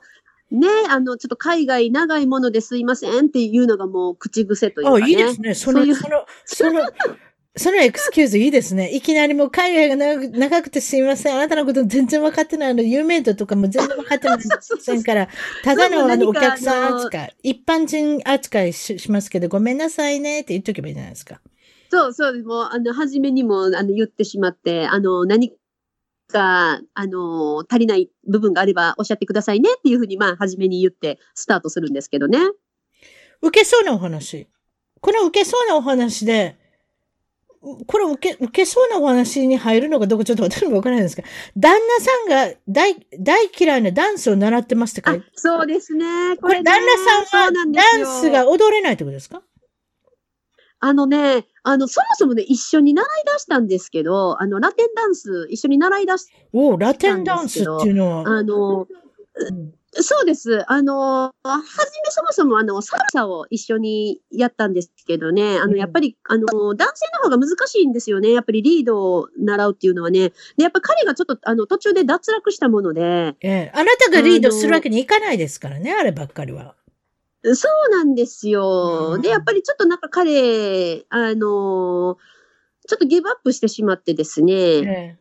[0.51, 5.10] ね、あの、ちょっと海外長いものですいませんっていうのがもう口癖というか、あ、ね。
[5.10, 5.55] いいですね。
[5.55, 6.82] その、そういうその、その、
[7.59, 8.89] そのエクスキューズいいですね。
[8.95, 11.35] いきなりもう海外が長く長くてすいません。
[11.35, 12.73] あなたのこと全然分かってない。
[12.73, 12.81] の。
[12.81, 15.27] 有名度とかも全然分かってませんから、
[15.65, 21.41] ただのあのお客さん扱い、一般人扱いししますけど、ごめんなさいねって言っとけばいいじゃないですか。
[21.91, 22.13] そう。
[22.13, 25.53] そう、もう、あの、初めにも、あの、言ってしまって、あの、何
[26.31, 30.05] か、あの、足りない部分があればおっしゃってくださいねっていうふう。
[30.05, 32.39] に、まあ、初めに言ってスタートするんですけどね。
[33.41, 34.47] 受けそうなお話。
[35.01, 35.67] この受けそう。
[35.67, 36.58] なお話で、
[37.61, 41.23] これ受け、受けそうなお話に入るのかどうかちょっと私もわからないんですが、
[41.57, 46.37] 旦那さんが大、大嫌いなダンスを習ってますって書あいて、そうですね。
[46.37, 49.41] ここれね旦那さんはダンスが踊れないってことですか？
[50.79, 58.29] あのね、あの、そもそもね、一緒に習い出したんですけど、あの、ラテンダンス一緒に習い出し、おラテンダンスっていうのは。
[58.29, 58.87] あの、
[59.35, 60.63] うんそうです。
[60.71, 68.32] あの、はじめそもそもあの、サルサを一緒にやったんですけどね、あの、うんやっぱり、あの、男性の方が難しいんですよね。
[68.32, 70.30] やっぱりリードを習うっていうのはね。
[70.58, 76.75] で、やっぱ彼がちょっと、あの、途中で脱落したもので、ええ、あなたがリードするわけにいかないですからね、あればっかりは。
[77.43, 79.13] そうなんですよ。
[79.15, 82.17] うんで、やっぱりちょっとなんか彼、あの、
[82.88, 84.54] ちょっとギブアップしてしまってですね。
[84.54, 85.19] ええ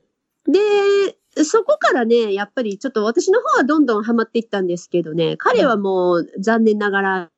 [0.48, 7.30] で、そこからね、やっぱりちょっと私の方はどんどんハマっていったんですけどね、彼はもう残念ながら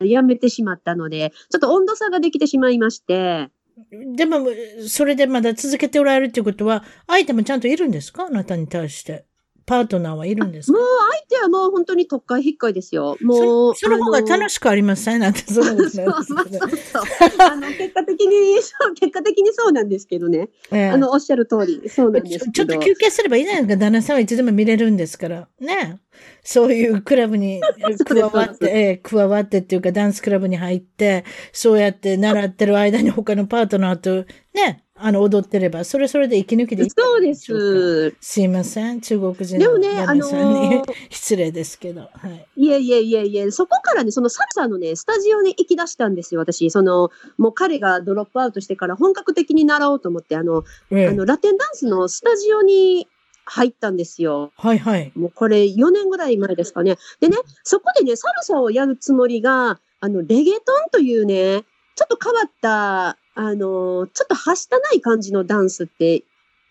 [0.00, 3.50] やめてしまったので、ちょっと温度差ができてしまいまして、
[3.90, 4.38] でも、
[4.86, 8.26] それでまだ続けておられるということは、相手もちゃんといるんですか？
[8.26, 9.24] あなたに対して。
[9.66, 10.78] パートナーはいるんですか？
[10.78, 13.16] もう相手はもう本当に特会引っかいですよ。
[13.22, 13.74] もう。
[13.74, 15.20] そその方が楽ししくありません？
[15.20, 17.02] なんて、そんなことないそうです けどそうそうそう。
[17.40, 20.48] あの、結果的に、そう、結果的にそうなんですけどね。
[20.70, 22.52] ええあの、おっしゃる通り、そうなんですけど。
[22.52, 23.84] ちょっと休憩すればいいじゃないですか。
[23.84, 25.48] 旦那さんはいつでも見れるんですから。
[25.60, 25.98] ね。
[26.44, 27.60] そういうクラブに
[27.98, 34.24] す加わって、ええ加わってっていうか、ダンスクラブに入って、そうやって習ってる間に他のパートナーと、
[34.54, 37.34] ね、あの、踊ってれば、それそれで息抜きでいいそうで。
[37.34, 38.14] す。
[38.20, 39.00] すいません。
[39.00, 42.02] 中国人でもね、あのー 失礼ですけど。
[42.02, 42.46] はい。
[42.56, 46.70] いえいえいえいえ、そこからね、そのサルサのね、スタジオに行き出したんですよ、私。
[46.70, 53.08] その、もう彼がドロップアウトしてから本格的に習おうと思って、あの、ええあの、ラテンダンスのスタジオに
[53.46, 54.52] 入ったんですよ。
[54.56, 55.10] はいはい。
[55.16, 56.98] もうこれ4年ぐらい前ですかね。
[57.18, 61.64] でね、そこでね、サルサをやるつもりが、あの、レゲトンというね、
[61.96, 66.22] ちょっと変わった、あの、ちょっとはしたない感じのダンスって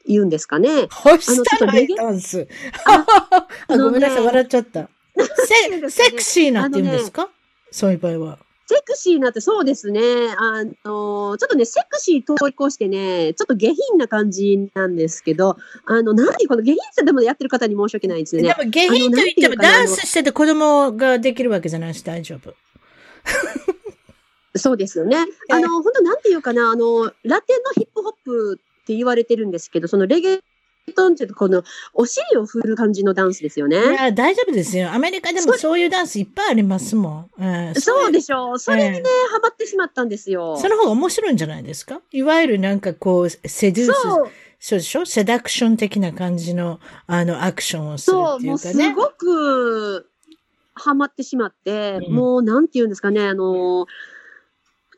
[0.07, 0.87] 言うんですかね。
[0.89, 2.47] 干したないダンス？
[2.85, 3.05] あ
[3.67, 4.89] あごめんなさい、笑っちゃった。
[5.81, 7.29] セセクシーなって言うんですか？
[7.71, 8.39] そういう場合は。
[8.65, 9.99] セクシーなってそうですね。
[10.37, 18.55] あの、ちょっとね、セクシー通り越してね、ちょっと下品な感じなんですけど、あの、何この下品さでもやってる方に申し訳ないですよね。
[18.57, 22.55] でも下品と言ってもダンスしてて子供ができるわけじゃないし大丈夫。
[24.55, 25.17] そうですよね。
[25.49, 30.41] あの、本当なんていうかな、あの、ラテンのヒップホップって言われてるんですけど、そのレゲ
[30.95, 31.63] トンっていうと、この、
[31.93, 33.77] お尻を振る感じのダンスですよね。
[33.77, 34.91] いや、大丈夫ですよ。
[34.91, 37.43] アメリカでもそういうダンスいっぱいありますもん。
[37.43, 38.59] うんそうでしょう。
[38.59, 40.57] それにね、ハマってしまったんですよ。
[40.57, 42.01] その方が面白いんじゃないですか？
[42.11, 45.05] いわゆるなんかこう、セデュース、そう、そうでしょ？
[45.05, 48.93] セダクション的な感じの、あの、アクションをするそう、っていもうすうかね。
[48.93, 50.05] ごく、
[50.75, 53.85] ハマってしまって、うんもう、なんて言うんですかね、あの、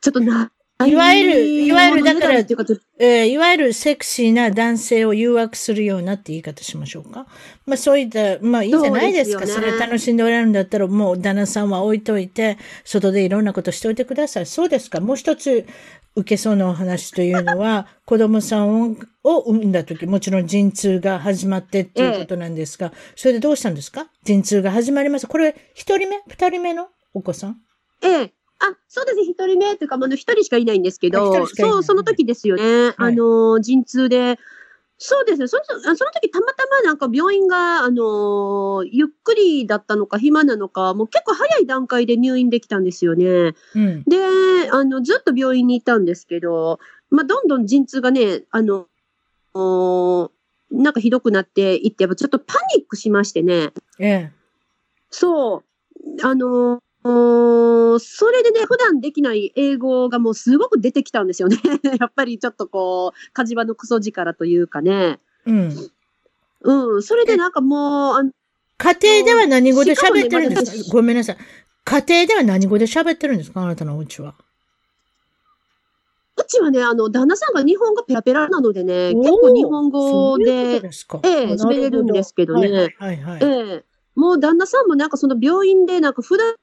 [0.02, 0.50] ちょっとな、
[0.84, 7.26] いわゆるいわゆるだからえーいわゆるセクシーな男性を誘惑するようなって言い方しましょうか。
[7.64, 9.46] まあそういった、まあいいじゃないですか。
[9.46, 14.46] そねれ楽しんでおられるんだったら、もう旦那さんは置いといて、外でいろんなことしておいてください。
[14.46, 15.00] そうですか。
[15.00, 15.66] もう一つ
[16.14, 24.08] 受けそうなお話というのは、 子供さんをを産んだ時、もちろん陣痛が始まってっていうことなんですが、それでどうしたんですか？
[24.24, 25.26] 陣痛が始まります。
[25.26, 26.18] これ、一人目？
[26.28, 27.56] 二人目のお子さん？
[28.02, 28.32] ええ。
[28.58, 29.24] あ、そうですね。
[29.24, 32.94] 一人目というか、まああの、一人しかいないんですけど、人しかいないそう、その時ですよね。
[32.96, 34.38] あの、陣痛で、
[34.98, 35.46] そうですね。
[35.46, 43.54] そのその時たまたまなんか病院が、あの、ゆっくりだったのか暇なのか、もう結構早い段階で入院できたんですよね。
[43.74, 44.02] うん。
[44.04, 44.16] で、
[44.70, 48.86] あの、ずっと病院にいたんですけど、まあ、どんどん陣痛がね、あの、
[49.52, 50.30] お
[50.70, 53.72] なんかひどくなっていって、やっぱちょっとパニックしましてね。
[53.98, 54.32] ええ。
[55.10, 55.62] そ
[56.06, 56.26] う。
[56.26, 56.85] あのー
[57.98, 61.58] それでね、普段できない英語がもうすごく出てきたんですよね。
[61.98, 65.18] やっぱりちょっとこう、火事場のクソ力というかね。
[65.46, 65.90] うん。
[66.62, 67.02] うん。
[67.02, 68.32] それでなんかもう、
[68.78, 71.36] 家庭では何語で喋ってるんですしかもねかごめんなさい。
[71.84, 73.62] 家庭では何語で喋ってるんですか？
[73.62, 74.34] あなたのお家は。
[76.38, 80.88] うちはね、あの、旦那さんが日本語ペラペラなのでね、結構日本語でと、で。
[81.24, 83.40] ええ喋れるんですけどねはいはいはい。
[83.42, 83.84] ええ
[84.16, 86.54] もう旦那さんもなんかその病院でなんか普段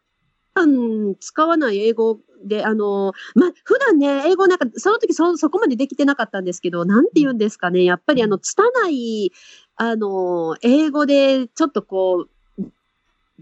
[0.53, 9.31] 段使わない英語で、あの、まあ、普段ね、英語なんかその時そそこまでできてなかったんですけど、なんて言うんですかね、やっぱりあの、拙い、
[9.75, 12.29] あの、英語でちょっとこう、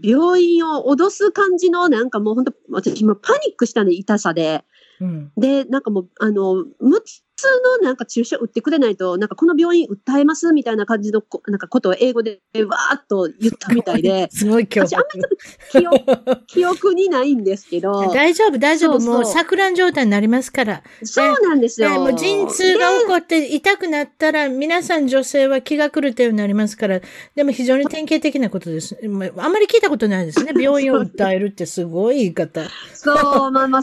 [0.02, 4.64] 病院を脅す感じの、なんかもう本当私もパニックしたね、痛さで。
[5.02, 5.32] うん。
[5.36, 7.00] で、なんかもう、あの、6
[7.34, 7.44] つ
[7.80, 15.36] のなんか注射打ってくれないと、なんかこの病院訴えますみたいな感じのこ、なんかことを英語でわーっと言ったみたいで、 すごい今私あんまり
[15.70, 18.92] 記憶記憶にないんですけど、大丈夫、大丈夫。
[18.92, 20.82] そうそうもう錯乱状態になりますから。
[21.02, 21.90] そうなんですよ。
[21.90, 27.00] えもう陣痛が起こって痛くなったら、皆さん女性は気が狂ったようになりますから、
[27.34, 28.96] でも非常に典型的なことです。
[29.02, 29.12] あん
[29.52, 30.52] まり聞いたことないですね。
[30.58, 32.62] 病院を訴えるってすごい言い方。
[32.94, 33.12] そ
[33.48, 33.82] う、まあまあ、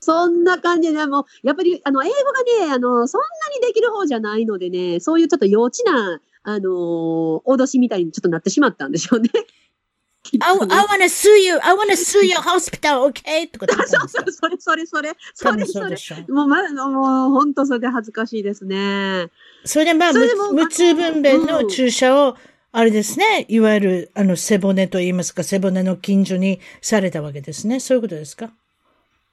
[0.00, 2.14] そんな感じで、もう、やっぱり、あの、英語
[2.60, 3.26] がね、あの、そんな
[3.60, 9.28] にできる方じゃないのでね、そういうちょっと幼稚な、あの脅しみたいにちょっとなってしまったんでしょうね。
[10.40, 13.46] I, と I ね wanna sue you, I wanna sue your hospital, okay?
[13.46, 15.66] って言ったんそうそう、それ、それ、それ、それ、それ。
[15.66, 16.32] そうでしょう。
[16.32, 19.28] もう、ま、もう、本当それで恥ずかしいですね。
[19.64, 22.36] それでまあ、無無痛分娩の注射を、
[22.72, 27.80] あれですね、いわゆる、あの、背骨と言いますか、背骨の近所にされたわけですね。
[27.80, 28.52] そういうことですか？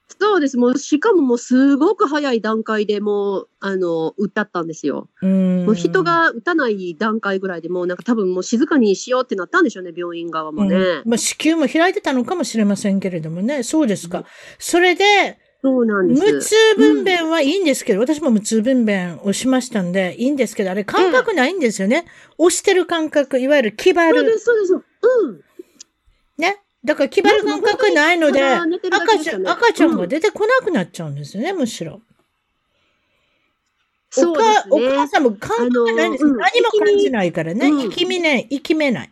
[0.07, 0.57] そうです。
[0.57, 5.09] もう、しかももう、すごく早い段階でもう、あの、歌ったんですよ。
[5.21, 10.75] もう人が打たない段階ぐらいでもうなんか多分もう静かにしようってなったんでしょうね、病院側もね。
[10.75, 13.63] うんまあ、子宮も開いてたのかもしれませんけれどもね。
[13.63, 14.25] そうですか。
[14.59, 16.21] それで、そうなんです。
[16.21, 22.05] 無痛分娩はいいんですけど、私も無痛分娩をしましたんで、いいんですけど、あれ感覚ないんですよね。
[22.37, 24.19] 押してる感覚、いわゆる気張る。
[24.19, 24.73] そうです、そうです。
[24.73, 25.41] うん。
[26.85, 26.87] ね。
[26.87, 32.01] だから気張る感覚ないので、赤ちゃん、赤ちゃんが出てこなくなっちゃうんですよね、むしろ。
[34.17, 34.87] おそうかですね。
[34.87, 36.39] お母さんも感覚ないんです、何も
[36.85, 37.67] 感じないからね。
[37.67, 39.11] うん生きみね、生きめない。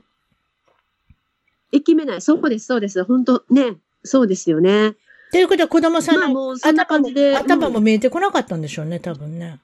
[1.73, 2.21] 生きめない。
[2.21, 3.03] そうです、そうです。
[3.03, 3.77] 本当ね。
[4.03, 4.95] そうですよね。
[5.31, 9.59] ということは子供さんまあの頭も頭うんも見えてこなかったんでしょうね、多分ね。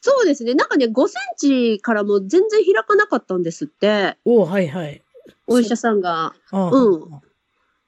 [0.00, 0.54] そうですね。
[0.54, 4.16] なんかね、5センチからも全然開かなかったんですって。
[4.24, 5.02] おはいはい。
[5.48, 7.20] お医者さんがああうん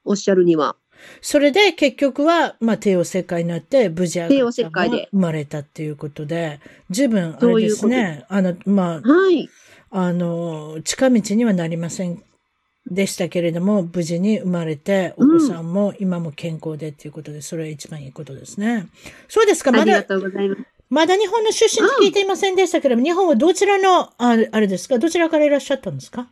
[0.05, 0.77] おっしゃるには。
[1.23, 8.25] それで結局は、まあ、帝王切開になって、無事帝王切開がで生まれたっていうことで、十分あれですね。
[8.29, 9.49] あの、まはい。
[9.91, 12.23] あ、あの、近道にはなりません
[12.91, 18.89] でしたけれども、無事に生まれて、お子さんも今も健康でっていうことで、それは一番いいことですね。
[19.29, 20.63] そうですか、まだ、ありがとうございます。
[20.91, 24.99] まだ日本の出身って聞いていませんでしたけれども、日本はどちらの、あれですか？
[24.99, 26.29] どちらからいらっしゃったんですか？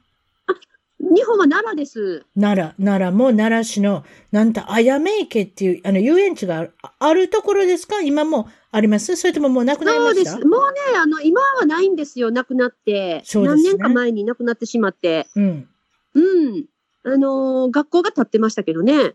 [1.14, 2.26] 日本は奈良です。
[2.38, 8.00] 奈良、奈良も奈良市の、なんと、あやめ池っていう、あの、遊園地があるところですか？
[8.02, 9.16] 今もあります？
[9.16, 10.30] それとももうなくなりました？
[10.32, 10.48] そうです。
[10.48, 12.30] もうね、あの、今はないんですよ。
[12.30, 13.22] 亡くなって。
[13.24, 15.26] そうですね何年か前に亡くなってしまって。
[15.34, 15.68] うん。
[16.14, 16.64] うん。
[17.04, 19.14] あのー学校が建ってましたけどね。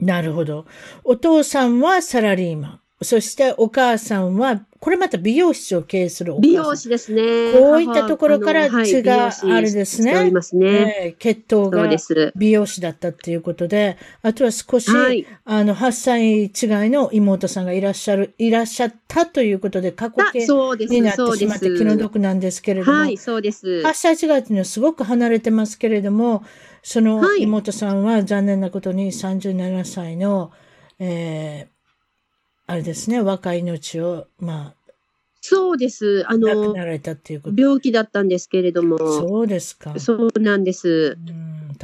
[0.00, 0.66] なるほど。
[1.04, 2.80] お父さんはサラリーマン。
[3.02, 6.50] そしてお母さんは、これまた美容室を経営するお母さん。
[6.50, 7.22] 美容師ですね。
[7.52, 10.96] こういったところから母血があるですねはい美容師しておりますね。
[11.00, 11.88] えー血統が。
[12.36, 15.26] 美容師だったっていうことで、あとは少し、はい。
[15.44, 20.46] あの、8歳違いの妹さんがいらっしゃる、いらっしゃったということで、過去あ形
[20.86, 21.16] になっ。
[21.16, 21.96] てしまって気のす。
[21.96, 23.82] 毒なんですけれども、はい、そうです。
[23.84, 26.44] 8歳違いっていうのはすごく離れてますけれども、
[26.82, 30.52] そのはい妹さんは残念なことに37歳の、
[30.98, 31.73] えー
[32.66, 34.74] あれですね、若い命を、ま
[35.40, 36.24] そうです。
[36.26, 37.60] ああ、亡くのな、られたっていうこと。
[37.60, 38.96] 病気だったんですけれども。
[38.96, 39.98] そうですか。
[40.00, 41.18] そうなんです。
[41.18, 41.76] うん、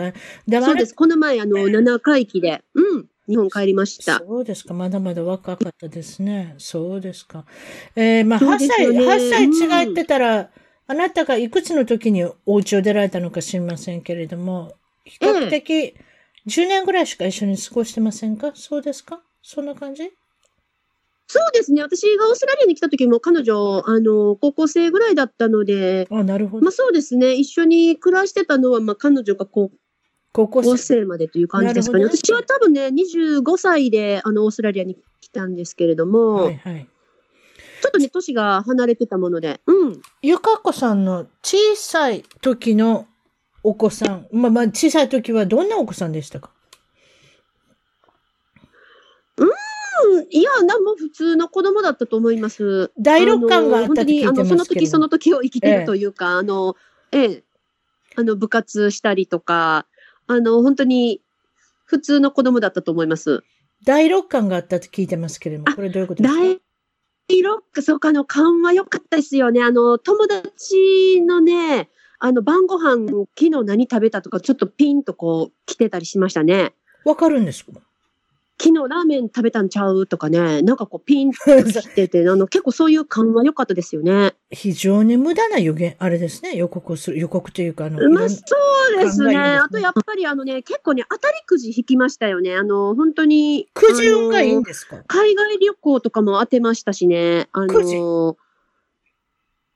[0.62, 0.95] そうです。
[0.95, 4.18] この前、あの、7回忌で、うん、日本帰りました。
[4.18, 4.72] そうですか。
[4.72, 6.55] まだまだ若かったですね。
[6.57, 7.45] そうですか。
[7.95, 10.51] えー、まあ、8そうです歳、よね8歳違ってたら、
[10.87, 14.72] あなたがいくつの時にお家を出られたのか知りませんけれども、
[15.05, 15.95] 比較的
[16.49, 18.53] 10年ぐらいしか一緒に過ごしてませんか？
[18.55, 19.20] そうですか？
[19.43, 20.11] そんな感じ？
[21.33, 21.81] そうですね。
[21.81, 26.72] 私がオーストラリアに来た時も彼女、あの、高校生ぐらいだったので、あ、なるほどまあ。
[26.72, 27.35] そうですね。
[27.35, 29.70] 一緒に暮らしてたのは、まあ彼女が高
[30.33, 31.03] 高校校生。
[31.03, 32.05] 生までという感じですかね。
[32.05, 36.89] なるほど私は多分ね、25歳で、あの、オーストラリアに来たんですけれども、はいはい。
[37.81, 40.03] ちょっとね、年が離れてたもので、うん。
[40.22, 43.07] ゆかこさんの小さい時の
[43.62, 46.51] お子さん、まあまあ小さい時はどんなお子さんでしたか
[49.37, 52.93] うんいや、なんも普通の子供だったと思います。
[52.99, 54.99] 第六感があったと聞いて本当に、あの、その時そ。
[54.99, 56.76] の時を生きてるというか、あの、
[57.12, 57.45] ええ、
[58.16, 59.87] あの、部活したりとか、
[60.26, 61.20] あの、本当に
[61.85, 63.43] 普通の子供だったと思います。
[63.85, 66.41] 第六感があったと聞いてますけれども、あこれどういうことですか？
[67.28, 69.62] 第六感、そうか、あの、勘は良かったですよね。
[69.62, 76.74] あの、友達のね、あの、晩ご飯、昨日何食べたとか、ちょっとピンとこう、来てたりしましたね。
[77.05, 77.72] わかるんですか？
[78.62, 80.06] 昨日ラーメン食べたんちゃう？
[80.06, 84.34] とかね、なんかこう、ピンと来てて、 あの、結構そういう勘は良かったですよね。
[84.50, 88.44] 非常に無駄な予言、あれですね、予告をする、予告というか、あの、まあ、そ
[88.94, 89.34] うですね。
[89.38, 92.54] あと、やっぱりあのね、結構ね、当たりくじ引きましたよね。
[92.54, 93.66] あの、本当に。
[93.72, 95.02] くじ運がいいんですか？
[95.06, 97.48] 海外旅行とかも当てましたしね。
[97.52, 97.98] あくじ？
[97.98, 98.36] の、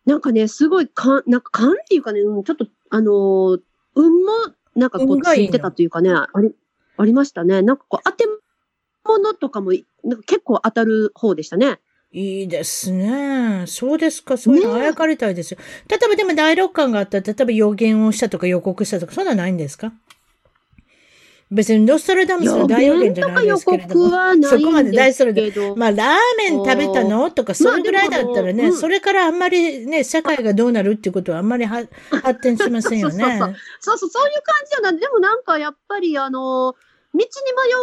[0.05, 3.59] なんかね、すごい、かん、なんか、勘っていうかね、うんちょっと、あの、
[3.95, 4.33] 運も、
[4.77, 6.55] なんかこう、ついてたというかね、あり、
[6.99, 7.63] ありましたね。
[7.63, 8.27] なんかこう、当て
[9.05, 9.73] 物とかも、
[10.05, 11.79] なんか結構当たる方でしたね。
[12.13, 13.65] いいですね。
[13.67, 14.37] そうですか。
[14.37, 15.59] そういうのあやかりたいですよ。
[15.89, 19.93] 例えばでも第六感があったら、例えば予言をしたとか予告したとか、そんなのないんですか？
[21.51, 24.11] 別にノストラダムスの大予言じゃないですけれども。
[24.45, 25.53] そこまで大それで。
[25.77, 31.85] まあ、ラーメン食べたのとか、それぐらいだったらね、まあそれからあんまりね、社会がどうなるっていうことはあんまりは
[32.23, 33.15] 発展しませんよね。
[33.23, 35.01] そうそうそうそうそう、そういう感じじゃない。
[35.01, 36.75] でもなんかやっぱりあの、
[37.15, 37.29] 道に迷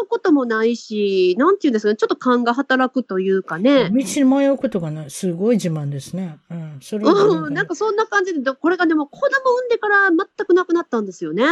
[0.04, 3.90] うこともないし、なんていうんですかね、ちょっと勘が働くというかね。
[3.90, 5.10] 道に迷うことがない。
[5.10, 6.38] すごい自慢ですね。
[6.50, 6.80] うん。
[6.82, 11.46] それううん、なんかそんな感じで、これがでも子供産んでから全くなくなったんですよね。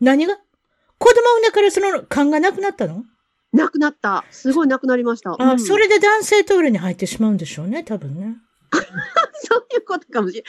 [0.00, 0.36] 何が？
[0.98, 3.04] 子供産んでからその勘がなくなったの？
[3.52, 4.24] なくなった。
[4.30, 5.34] すごいなくなりました。
[5.38, 8.36] あ、うんそれで男性トイレに入ってしまうんでしょうね、多分ね。
[9.42, 10.44] そういうことかもし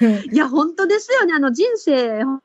[0.00, 0.26] れない。
[0.32, 1.32] いや、本当ですよね。
[1.34, 2.42] あの人生、本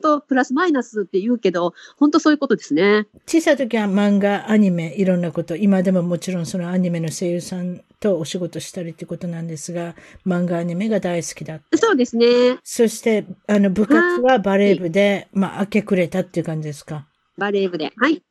[0.00, 3.06] 当プラスマイナスって言うけど、本当そういうことですね。
[3.26, 9.94] 小さい時は漫画、アニメ、いろんなこと、今でももちろんそのアニメの声優さんとお仕事したりってことなんですが、
[10.26, 11.78] 漫画、アニメが大好きだった。
[11.78, 12.26] そうですね。
[12.64, 17.06] そして、あの、部活はバレー部で、まあ、明け暮れたっていう感じですか。
[17.38, 17.92] バレー部で。
[17.96, 18.22] はい。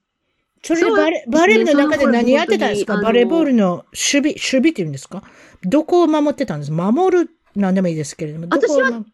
[0.64, 2.98] それでバレバレー部の中で何やってたんですか？
[2.98, 5.22] バレーボールの守備、守備っていうんですか？
[5.62, 6.72] どこを守ってたんです？
[6.72, 8.48] 守る、なんでもいいですけれども。
[8.48, 9.06] どこを私は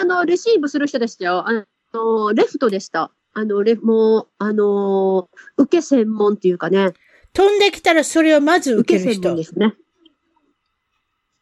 [0.00, 1.44] あの、レシーブする人でしたよ。
[1.46, 3.10] あの、レフトでした。
[3.34, 5.28] あの、レもう、あの、
[5.58, 6.94] 受け専門っていうかね。
[7.34, 9.44] 飛んできたらそれをまず受ける人受け専門で。
[9.44, 9.74] すね。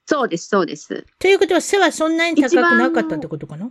[0.07, 1.07] そうです、そうです。
[1.19, 3.71] ということは背はそんなに高くなかったってことかな？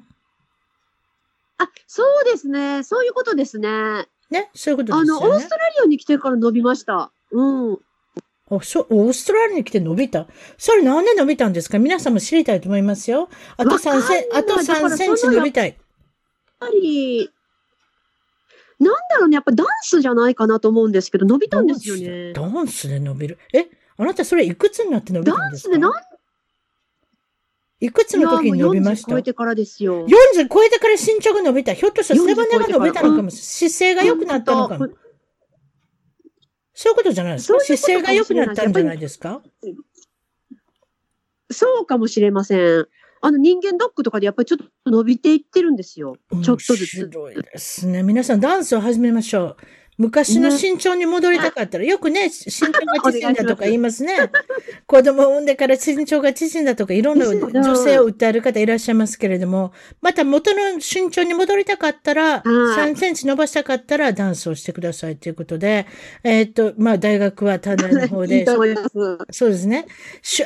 [1.57, 2.83] あ、そうですね。
[2.83, 3.67] そういうことですね。
[3.67, 5.49] あねそういうことですの、オよねース。
[5.49, 7.11] トラリアに来てから伸びました。
[7.31, 7.79] うん。
[8.49, 10.27] あ、そう、オーストラリアに来て伸びた？
[10.57, 11.79] それなんで伸びたんですか？
[11.79, 13.29] 皆さんも知りたいと思いますよ。
[13.57, 15.67] あと3セン、あとわかんないだから3センチ伸びたい。
[15.69, 15.77] やっ
[16.59, 17.29] ぱり、
[18.79, 19.35] なんだろうね。
[19.35, 22.33] やっぱダンスじゃないかなと思うんですけど、伸びたんですよね。
[22.33, 23.37] ダンスで伸びる？
[23.53, 23.67] え？
[23.97, 25.69] あなたそれいくつになって伸びダたんですか？
[25.69, 25.93] ンスでなん
[27.79, 29.11] いくつの時に伸びました？
[29.11, 30.07] いやもう40超えてからですよ。
[30.07, 31.73] 40超えてから身長が伸びた。
[31.73, 33.69] ひょっとしたら背骨が伸びたのかもしれない。
[33.71, 34.95] 姿勢が良くなったのかもうん。
[36.80, 37.59] そういうことじゃないですか？
[37.59, 39.41] 姿勢が良くなったんじゃないですか？
[41.49, 42.88] そうかもしれません。
[43.19, 46.17] あの人間ドックとかでやっぱりちょっと伸びていってるんですよ。
[46.43, 47.05] ちょっとずつ。
[47.05, 48.03] 面白いですね。
[48.03, 49.57] 皆さんダンスを始めましょう。
[49.97, 54.15] 昔の身長に戻りたかったら、よくね、身長が縮んだとか言いますね。
[54.85, 65.87] 子供を産んでから身長が縮んだとか、いろんな女性を訴える方いらっしゃいますけれども、また元の身長に戻りたかったら、3センチ伸ばしたかったらダンスをしてくださいということで、
[66.23, 68.45] えっ、と、まあ、大学は短大の方で、
[69.31, 69.87] そうですね。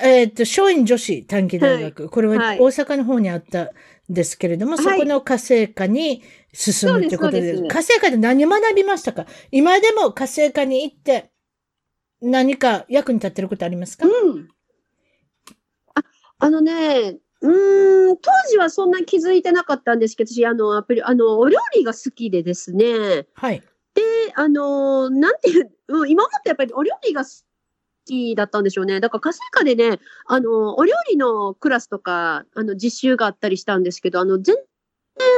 [0.02, 3.72] えっ、と、松陰女子短期大学、これは大阪の方にあった
[4.14, 9.26] ですけれども、そこの家政科に、進むってことで、で火星科で何学びましたか？
[9.52, 11.32] 今でも火星科に行って
[12.22, 14.06] 何か役に立ってることありますか？
[14.06, 14.50] うん。
[15.96, 16.04] あ、
[16.40, 23.28] あのね、うん、当時はそんな気づいてなかったんですけど、私、あの、やっぱり、あの、お料理が好きでですね。
[23.34, 23.64] はい。
[23.96, 24.02] で、
[24.36, 25.72] あの、なんていう、
[26.08, 27.32] 今までやっぱりお料理が好
[28.06, 29.00] きだったんでしょうね。
[29.00, 34.56] だから、家政科でね、あの、お料理のクラスとか、あの、実習があったりしたんですけど、あの、全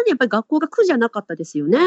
[0.07, 1.79] やっぱり学校が苦じゃなかったですよね。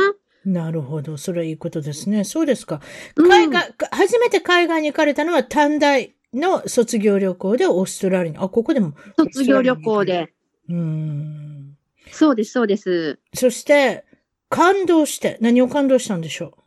[0.45, 1.17] なるほど。
[1.17, 2.25] それはいいことですね。
[2.25, 2.81] そうですか。
[3.17, 8.39] 海外、うん、初めて海外に行かれたのは短大の卒業旅行でオーストラリアに。
[8.39, 8.93] あ、ここでも。
[9.19, 10.33] 卒業旅行で。
[10.69, 11.77] うん。
[12.13, 13.19] そうです、そうです。
[13.35, 14.05] そして、
[14.49, 16.66] 感動して、何を感動したんでしょう？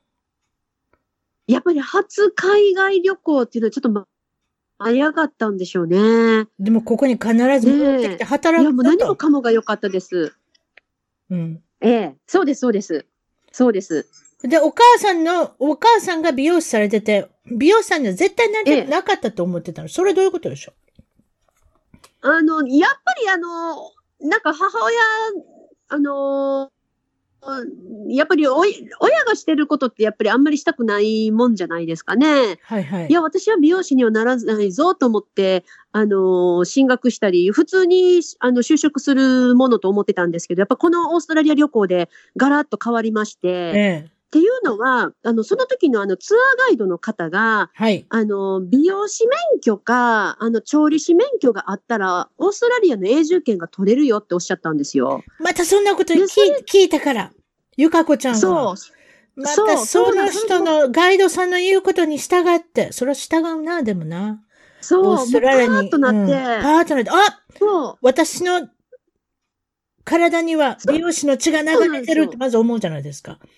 [1.51, 4.05] やっぱり初海外旅行っていうのはちょっと、ま、
[4.77, 6.47] あり上がったんでしょうね。
[6.59, 10.33] でもここに必ず戻ってきて働く、ね、いや、もう何もかもが良かったです。
[11.31, 11.63] うん。
[11.81, 13.05] ええ、そうです、そうです。
[13.51, 14.07] そうです。
[14.43, 19.89] で、お母さんの、お母さんが美容師されてて、美容師さんには絶対なりたくなかったと思ってたの。
[19.89, 20.73] それどういうことでしょ
[22.23, 22.29] う？
[22.29, 23.91] あの、やっぱりあの、
[24.21, 24.95] なんか母親、
[25.89, 26.71] あの
[28.09, 28.73] やっぱりお親
[29.25, 32.59] がしてることってやっぱりあんまりしたくないもんじゃないですかね。
[32.63, 33.07] はいはい。
[33.07, 43.73] いや、私は美容師にはならないぞと思って、あの、進学したり、普通に、あの、就職するものと思ってたんですけど、やっぱこのオーストラリア旅行でガラッと変わりまして、え
[44.05, 48.05] えっていうのは、あの、その時のあのツアーガイドの方が、はい。
[48.09, 55.23] あの、美容師免許か、あの、調理師免許があったら、オーストラリアの永住権が取れるよっておっしゃったんですよ。
[55.39, 56.25] またそんなこと聞
[56.71, 57.31] 聞いたから。
[57.75, 58.37] ゆかこちゃんは。
[58.39, 59.41] そう。
[59.41, 64.43] またその人のガイドさんの言うことに従って、それは従うな、でもな。
[64.81, 65.67] そう、オーストラリアに。
[65.67, 67.15] パートなって、うん、パートなって、あ
[67.57, 68.69] そう私の
[70.03, 73.39] 体には美容師の血が流れてるってまず思うじゃないですか。
[73.41, 73.49] そう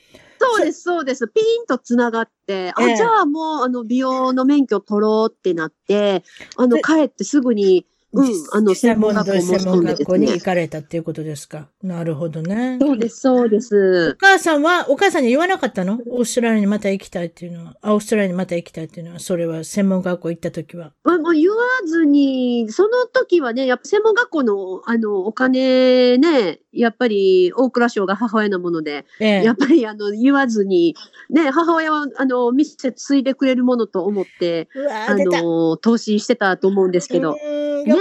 [0.64, 1.28] です、そうです。
[1.28, 6.24] ピーンと繋がって、あ、じゃあもう、あの、美容の免許取ろうってなって、
[6.58, 11.70] あの、帰ってすぐに、うん、あの、専門学校も、専門学校に行かれたっていうことですか？
[11.82, 12.78] なるほどね。
[12.82, 14.18] そうです、そうです。
[14.18, 16.00] お母さんは、お母さんに言わなかったの？
[16.08, 17.78] オーストラリアにまた行きたいっていうのは。
[17.84, 20.92] オーストラリアにまた行きたいっていうのは、それは専門学校行った時は。
[21.06, 21.56] まあ、もう言わ
[21.88, 30.96] ずに、その時はね、やっぱ専門学校の、あの、お金ね、やっぱり大蔵省が母親のもので、ええ、やっぱりあの、言わずに、
[31.30, 34.68] ね、母親は、あの、店継いでくれるものと思って、
[35.08, 37.38] あの、投資してたと思うんですけど。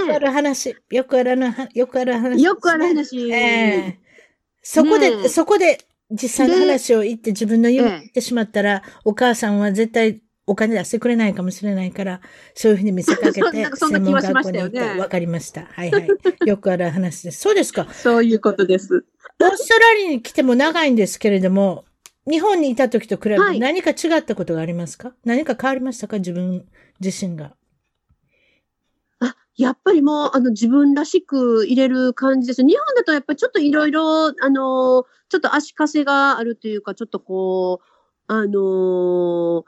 [0.01, 0.75] よくある話。
[0.89, 1.31] よくある
[1.73, 3.31] よくある話、よくある話。
[3.31, 3.93] えー、
[4.61, 5.79] そこで、ね、そこで
[6.11, 12.21] 実際の話を言って自分の家に行ってしまったら、お母さんは絶対お金出してくれないかもしれないから、
[12.53, 13.41] そういうふうに見せかけて、
[13.75, 14.97] 専門学校に行った。
[14.97, 15.65] わかりました。
[15.71, 16.07] はいはい。
[16.45, 17.39] よくある話です。
[17.39, 17.87] そうですか。
[17.91, 19.05] そういうことです。
[19.39, 21.85] オーストラリアに来ても長いんですけれども、
[22.29, 26.17] 日本にいた時と比べて何か違ったことがありますか、はい、何か変わりましたか？
[26.17, 26.65] 自分
[26.99, 27.55] 自身が。
[29.57, 32.63] やっぱりもう、あの、自分らしく入れる感じです。
[32.63, 37.85] 日本だとやっぱりちょっといろいろ、あの、ちょっと足かせがあるというか、ちょっとこう、
[38.27, 39.65] あの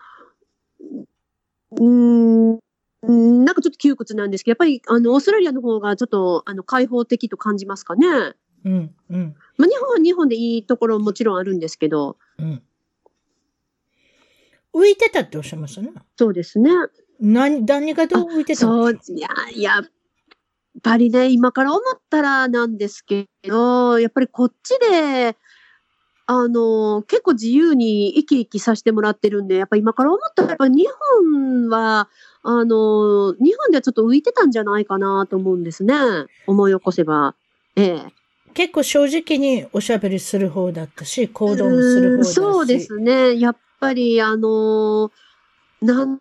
[1.75, 8.07] うん、なんかちょっと窮屈なんですけど、やっぱり、あの、オーストラリアの方がちょっと、あの、開放的と感じますかね。
[8.63, 9.35] うん、うん。
[9.57, 12.17] まあ、日本は日本でいいところももちろんあるんですけど。
[12.39, 12.63] うん。
[14.73, 15.91] 浮いてたっておっしゃいましたね。
[16.15, 16.71] そうですね。
[17.19, 19.83] 何、何がどう浮いてたそう、いや、やっ
[20.81, 25.37] ぱりね、今から思ったらなんですけど、やっぱりこっちで、
[26.25, 30.87] あの、結構自由に生き生きさせてもらってるんで、やっぱ今から思ったら、やっぱ日
[31.19, 32.09] 本は、
[32.43, 35.95] あの、日本ではちょっと浮いてたんじゃないかなと思うんですね。
[36.47, 37.35] 思い起こせば。
[37.75, 38.13] ええ。
[38.53, 42.33] 結構正直におしゃべりする方だったし、行動もする方だし。
[42.33, 43.39] そうですね。
[43.39, 45.11] やっぱり、あの、
[45.81, 46.19] なんっ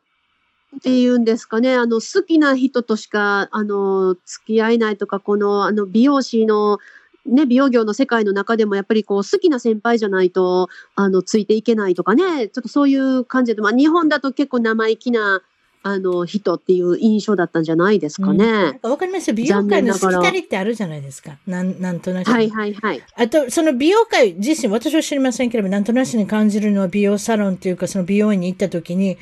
[0.81, 6.79] ていうんですかね、あの、好きな人としか、あの、付き合えないとか、この、あの、美容師の、
[7.27, 15.41] ね、美容業の世界の中でもやっぱりこう好きな先輩じゃないと、あの、ついていけないとかね、ちょっとそういう感じで、まあ日本だと結構生意気な
[15.85, 18.79] あの、人っていう印象だったんじゃないですかね。
[18.83, 19.35] わかりますよ。
[19.35, 21.39] 美容界のしきたりってあるじゃないですか。
[21.47, 22.31] なん、なんとなく。
[22.31, 23.03] はいはいはい。
[23.17, 29.19] あと、その美容界自身、私は知りませんけれども、なんとなしに感じるのは美容サロンっていうか、その美容院に行った時に、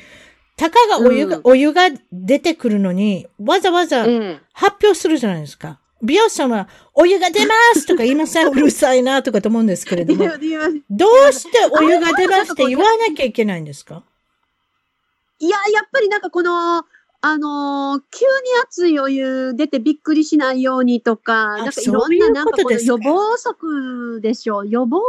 [0.61, 4.39] たかがお湯が、うんお湯が出てくるのに、わざわざええ。
[4.53, 5.79] 発表するじゃないですか。
[6.03, 8.47] 美容師さんは、お湯が出ますとか言いません。
[8.51, 10.25] うるさいなとかと思うんですけれども、
[10.89, 14.03] どうしてお湯が出ますって言わなきゃいけないんですか？
[15.39, 16.85] いや、やっぱりなんかこの、
[17.23, 18.31] あのー急に
[18.63, 24.67] 熱いお湯出てびっくりしないようにとか、なんかいろんななんかこの予防策でしょう。
[24.69, 25.01] 予防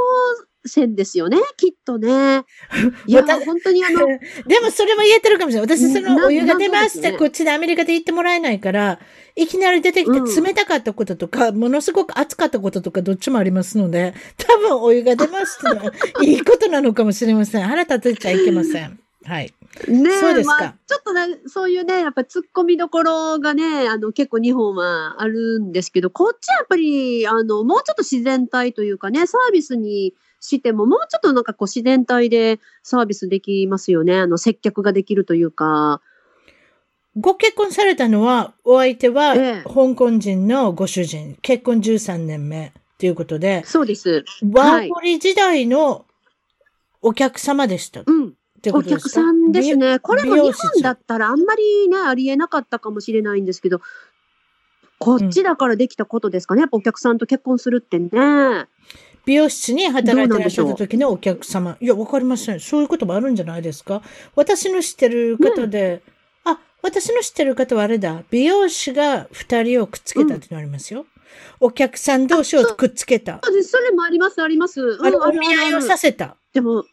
[0.64, 2.44] 線ですよね、きっとね。
[3.06, 4.06] いや、本当にあの、
[4.46, 5.76] でもそれも言えてるかもしれない。
[5.76, 8.98] 私そのなお湯が出ますってなんとですよねこっちでアメリカで言ってもらえないから、
[9.34, 15.92] いきなり出てきてうん冷たかったこととか、ものすごく熱かったこととかどっちもありますので、多分お湯が出ますってのは
[16.22, 17.64] いいことなのかもしれません。
[17.64, 18.98] 腹立てちゃいけません。
[19.24, 19.52] はい。
[19.88, 34.18] ねそうですかまあ、ちょっとね、そういうね、やっぱり突っ込みどころがね、あの、結構日本はあるんですけど、こっちはやっぱり、あの、もうちょっと自然体というかね、サービスにしても、もうちょっとなんかこう自然体でサービスできますよね。
[34.18, 36.02] あの、接客ができるというか。
[37.16, 44.24] ご結婚されたのは、お相手は、ええ香港人のご主人、結婚13年目ということで、そうです。
[44.52, 46.04] ワーホリ時代の
[47.02, 48.00] お客様でした。
[48.00, 48.34] っうん。
[48.72, 49.98] お客さんですね。
[49.98, 53.80] これも日本だったらあんまりね、ありえなかったかもしれないんですけど、
[54.98, 56.60] こっちだからできたことですかね？
[56.60, 58.08] やっぱお客さんと結婚するってね。
[59.24, 61.76] 美容室に働いてらっしゃった時のお客様。
[61.80, 62.60] いや、わかりません。
[62.60, 64.02] そういうこともあるんじゃないですか？
[64.34, 66.02] 私の知ってる方で、
[66.44, 68.24] あ、私の知ってる方はあれだ。
[68.30, 71.06] 美容師が二人をくっつけたってのありますよ。
[71.60, 73.40] お客さん同士をくっつけた。
[73.42, 73.70] そうです。
[73.70, 74.80] それもあります、あります。
[74.80, 76.36] うんあの、おる見合いをるさせた。
[76.52, 76.84] でも、うん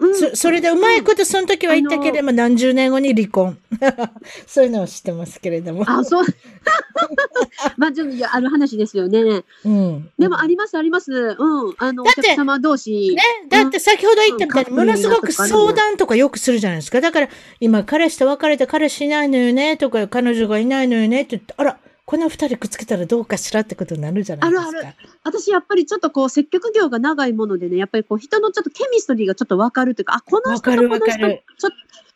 [0.00, 3.58] そそれでうまいことその時は言ったけれども、何十年後に離婚。
[4.46, 5.84] そういうのを知ってますけれども。
[5.86, 6.24] あ、そう。
[7.76, 9.44] まあ、ちょっとある話ですよね。
[9.64, 10.10] うん。
[10.18, 11.12] でもあります、あります。
[11.12, 11.74] うん。
[11.78, 13.14] あの、おだって客様同士。
[13.14, 17.00] ね、だって先ほど言ったみたいに、うんものすごく相談とかよくするじゃないですか。
[17.00, 17.28] だから、
[17.60, 21.78] 今、彼氏と別れて彼氏いないのよね、とか、彼女がいないのよね、って言って、あら、
[22.10, 24.68] この二人くっつけたらどうかしらってことになるじゃないですか。
[24.68, 31.70] あるあ私、やっぱりちょっとこう、接客業が長いものでね、やっぱりこう、人のちょっとケミストリーがちょっとわかるというか、あ、この人とこの人、ちょっと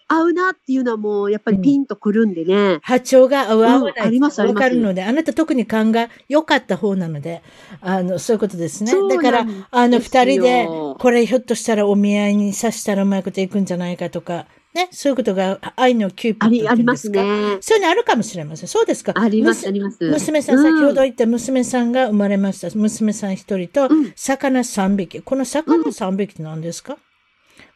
[0.09, 2.80] 合うなっていうのはもう、やっぱりピンとくるんでね。
[2.82, 7.45] 波長が合う合わないうんありますありわますかるので、あなた特に勘が良かった方なので、
[7.80, 8.92] あの、そういうことですね。
[9.09, 10.66] だからあの、二人で、
[10.99, 17.22] これひょっとしたらお見合いにさしたらうまいこといくんじゃないかとか、ね、そういうことが、愛のキューピッドあり、ますか。
[17.22, 17.59] ね。
[17.61, 18.68] そういうのあるかもしれません。
[18.68, 19.12] そうですか。
[19.14, 19.99] あります、あります。
[20.05, 22.68] 娘さん、うん先ほど言った娘さんが生まれました。
[22.77, 25.22] 娘さん一人とうん、魚三匹。
[25.22, 26.99] この魚三匹って何ですか、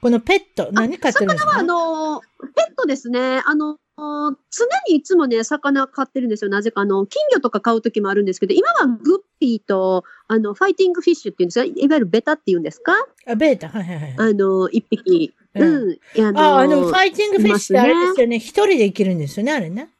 [0.00, 1.58] このペット、何飼ってるんですか？
[1.58, 2.26] あの、ペ
[2.72, 3.42] ットですね。
[3.46, 6.50] あの、常にいつもね、魚飼ってるんですよ。
[6.50, 12.92] なぜか、あの、金魚とか飼うときもあるんですけど、今はグッピーと、あの、ファイティングフィッシュっていうんですか、いわゆるベタっていうんですか？
[13.26, 13.68] あ、ベータ。
[13.68, 14.14] はいはいはい。
[14.16, 15.34] あの、一匹。
[15.54, 15.92] ううんん。
[15.92, 18.36] いやあのあ、あの、ファイティングフィッシュってあれですよね。
[18.38, 19.90] 一人で生きるんですよね、あれね。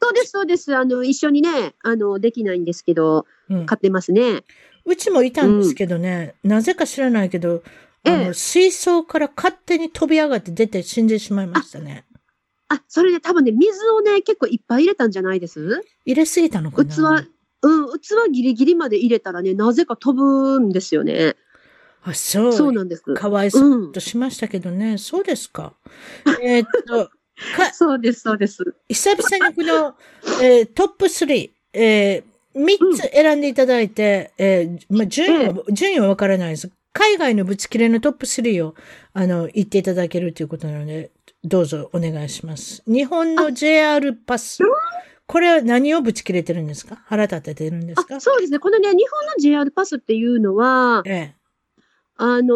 [0.00, 0.74] そうです、そうです。
[0.74, 3.66] あの、一緒にね、あの、できないんですけど、うん。
[3.66, 4.42] 飼ってますね。
[4.84, 7.62] うちもいたんですけどね、なぜか知らないけど、
[8.04, 12.04] あの、ええ水槽から勝手に飛び上がって出て死んでしまいましたね。
[12.68, 15.82] あ、それで多分ね、水をね、結構いっぱい入れたんじゃないです？
[16.04, 17.22] 入れすぎたのかな？
[17.22, 17.26] 器、
[17.62, 21.36] うん、器ギリギリまで入れたらね、なぜか飛ぶんですよね。
[22.02, 22.52] あ、そう。
[22.52, 23.02] そうなんです。
[23.14, 24.98] かわいそうとしましたけどね。
[24.98, 25.74] そうですか。
[26.42, 27.10] えーっと、
[27.56, 28.62] か、そうです、そうです。
[28.88, 29.94] 久々にこの、
[30.42, 36.70] えートップ3、えー、3つ選んでいただいて、えーまあ、順位は、順位はわからないです。
[36.92, 38.74] 海外のぶち切れのトップ3を、
[39.12, 41.10] あの、言っていただけるということなので、
[41.48, 42.82] どうぞお願いします。
[42.86, 44.58] 日本の JR パス。
[45.26, 47.02] これは何をぶち切れてるんですか？
[47.06, 48.16] 腹立ててるんですか？
[48.16, 48.58] あそうですね。
[48.58, 51.34] このね、日本の JR パスっていうのは、ええ。
[52.20, 52.54] あの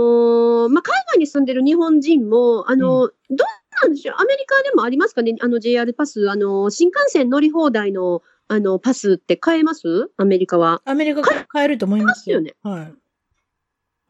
[0.67, 3.39] ーまあ、海外に住んでる日本人も、あのーどう
[3.83, 4.17] なんでしょう？
[4.19, 5.37] アメリカでもありますかね？
[5.41, 10.11] あの JR パス、あのー新幹線乗り放題の、あの、パスって買えます？
[10.17, 10.83] アメリカは。
[10.85, 12.41] アメリカから帰ると思いますよ。
[12.43, 12.95] 買えはい。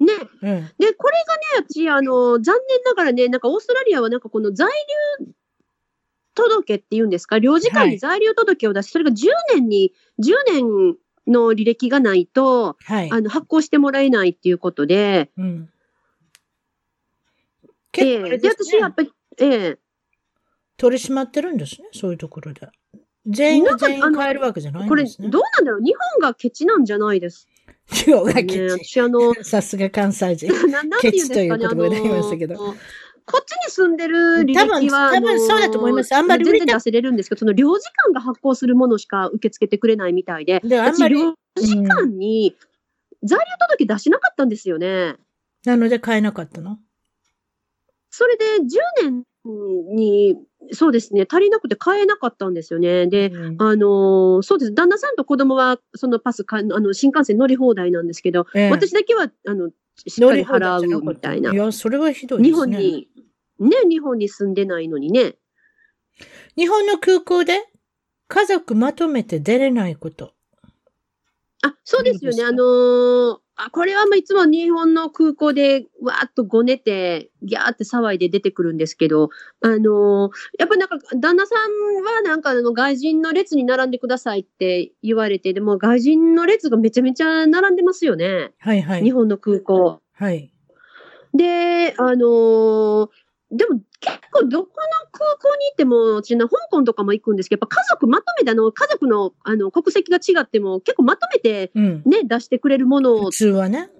[0.04, 0.12] ね。
[0.42, 0.70] うん。
[0.78, 4.68] で、これがね、私、あの、残念ながらね、なんかオーストラリアはなんかこの在
[5.20, 5.32] 留
[6.34, 9.14] 届っていうんですか、領事館に在留届を出し、それが10
[9.54, 10.96] 年に、10年
[11.26, 13.10] の履歴がないと、はい。
[13.10, 15.68] あの、発行してもらえないっていうことで、うん。
[17.64, 19.78] え結構あえで、私やっぱり、ええ
[20.78, 22.68] 取り締まってるんですね、そういうところで。
[23.26, 25.28] 全員が全員えるわけじゃないこれ、んですね。
[25.28, 25.80] どうなんだろう？
[25.80, 27.48] 日本がケチなんじゃないです
[27.88, 28.34] 今日が。
[28.34, 28.58] ケチ。
[28.84, 30.52] 私、あの、 さすが関西人。
[31.00, 32.56] ケチという言葉が出ましたけど
[33.24, 42.56] こっちに住んでる履歴は、多分多分そうだと思いますあんまり全然出せれるんですけど、その領事館が発行するものしか受け付けてくれないみたいで、であんまり私領事館に
[43.22, 45.16] 在留届出しなかったんですよね。
[45.64, 46.78] なので買えなかったの？
[48.10, 50.36] それで10年に、
[50.72, 53.06] そうですね、足りなくて買えなかったんですよね。
[53.06, 54.74] で、うんあのーそうです。
[54.74, 61.52] 旦那さんと子供は、そのパスか、あの、新幹線乗り放題なんですけど、ええ私だけは、あの、しっかり払うみたいな。
[61.52, 62.52] いや、それはひどいですね。
[62.52, 63.08] 日本に、
[63.58, 65.36] ね、日本に住んでないのにね。
[66.56, 67.68] 日本の空港で
[68.28, 70.34] 家族まとめて出れないこと。
[71.62, 72.44] あ、そうですよね。
[72.44, 88.52] あのーあ、これはまあいつも日本の空港でわーっとごねて、ギャーって騒いで出てくるんですけど、あのーやっぱりなんか旦那さんはなんかあの外人の列に並んでくださいって言われて、でも外人の列がめちゃめちゃ並んでますよね。
[88.58, 89.02] はいはい。
[89.02, 90.00] 日本の空港。
[90.14, 90.52] はい。
[91.34, 93.08] で、あのー
[93.52, 102.02] でも結構どこの空港に行っても、うちの香港とかも行くんですけど、やっぱ家族まとめて、あの、家族の、あの、国籍が違っても結構まとめてうん。
[102.06, 103.90] ね、出してくれるものを普通はね。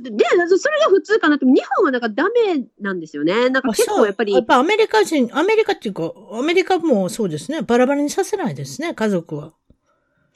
[0.00, 0.24] で、
[0.58, 3.50] それが普通かなって、日本はなんかダメなんですよね。
[3.50, 7.62] なんかあ結構やっぱりやっ、ぱアメリカ人、アメリカっていうか、アメリカもそうですね。
[7.62, 9.52] バラバラにさせないですね、家族は。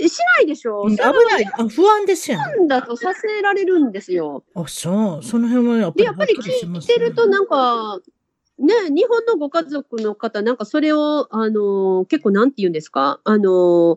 [0.07, 0.83] しないでしょ。
[0.83, 1.45] うん危ない。
[1.59, 2.41] あ不安ですやん。
[2.53, 4.45] 日本だとさせられるんですよ。
[4.55, 5.23] あ、そう。
[5.25, 7.99] その辺はやっぱで、りやっぱり聞いてるとなんか、
[8.59, 13.21] ね、日本のご家族の方、なんかそれを、あのー結構なんて言うんですか？
[13.25, 13.97] あの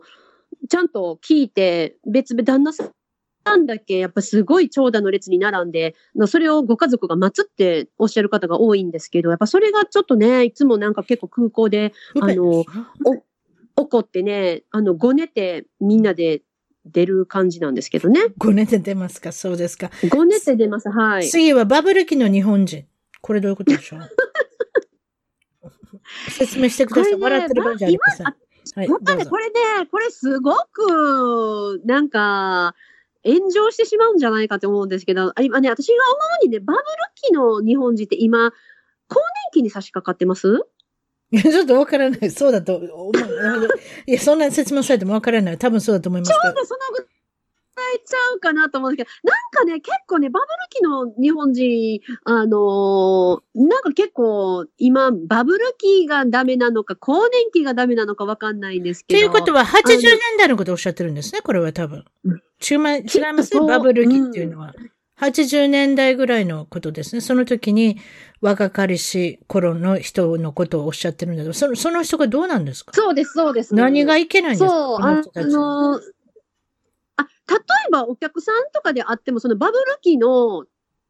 [0.68, 2.84] ちゃんと聞いて、別々旦那さ
[3.56, 13.22] んだけ、やっぱすごい長蛇の列に並んで、まあそれをご家族が待つっておっしゃる方が多いんですけど、やっぱそれがちょっとね、いつもなんか結構空港で不便で
[13.82, 16.42] すね怒ってね、あの、ごねてみんなで
[16.84, 18.20] 出る感じなんですけどね。
[18.38, 19.32] ごねて出ますか？
[19.32, 19.90] そうですか。
[20.10, 20.88] ごねて出ます。
[20.90, 21.28] はい。
[21.28, 22.86] 次はバブル期の日本人。
[23.20, 24.00] これどういうことでしょう？
[26.30, 27.14] 説明してください。
[27.14, 28.26] ね笑ってる場合じゃありません。
[28.26, 28.34] ま
[28.74, 29.54] はい、やっぱね、これね、
[29.90, 32.74] これすごく、なんか、
[33.24, 36.02] 炎上してしまうんじゃないかと思うんですけど、あ今ね、私が思
[36.42, 36.82] うにね、バブル
[37.14, 38.52] 期の日本人って今、
[39.08, 40.64] 更年期に差し掛かってます？
[41.40, 42.30] ちょっとわからない。
[42.30, 43.12] そうだと思う。
[44.06, 45.58] いや、そんな説明されてもわからない。
[45.58, 46.30] 多分そうだと思います。
[46.30, 47.06] ちょうどそのぐらい
[48.04, 59.20] ちゃうかなと思うんですけど、なんかね、結構ね、バブル期の日本人、あのーなんか結構、今、バブル期がダメなのか、更年期がダメなのかわかんないんですとけど。
[59.22, 62.42] いうことは、80年代のことをおっしゃってるんですね、これは多分うん。
[62.62, 62.78] 違い
[63.32, 64.74] ますそうバブル期っていうのは。
[65.20, 67.20] 80年代ぐらいのことですね。
[67.20, 67.98] その時に
[68.40, 72.92] 若かりし頃の人のことをおっしゃってるんだけど、そのその人がどうなんですか？
[72.94, 73.74] そうです、そうです。
[73.74, 74.68] 何がいけないんですか？
[74.70, 75.14] そう、あ
[75.94, 76.00] のー
[77.16, 77.56] あ、例
[77.88, 80.64] えばお客さんとかであっても、そのバブル期の、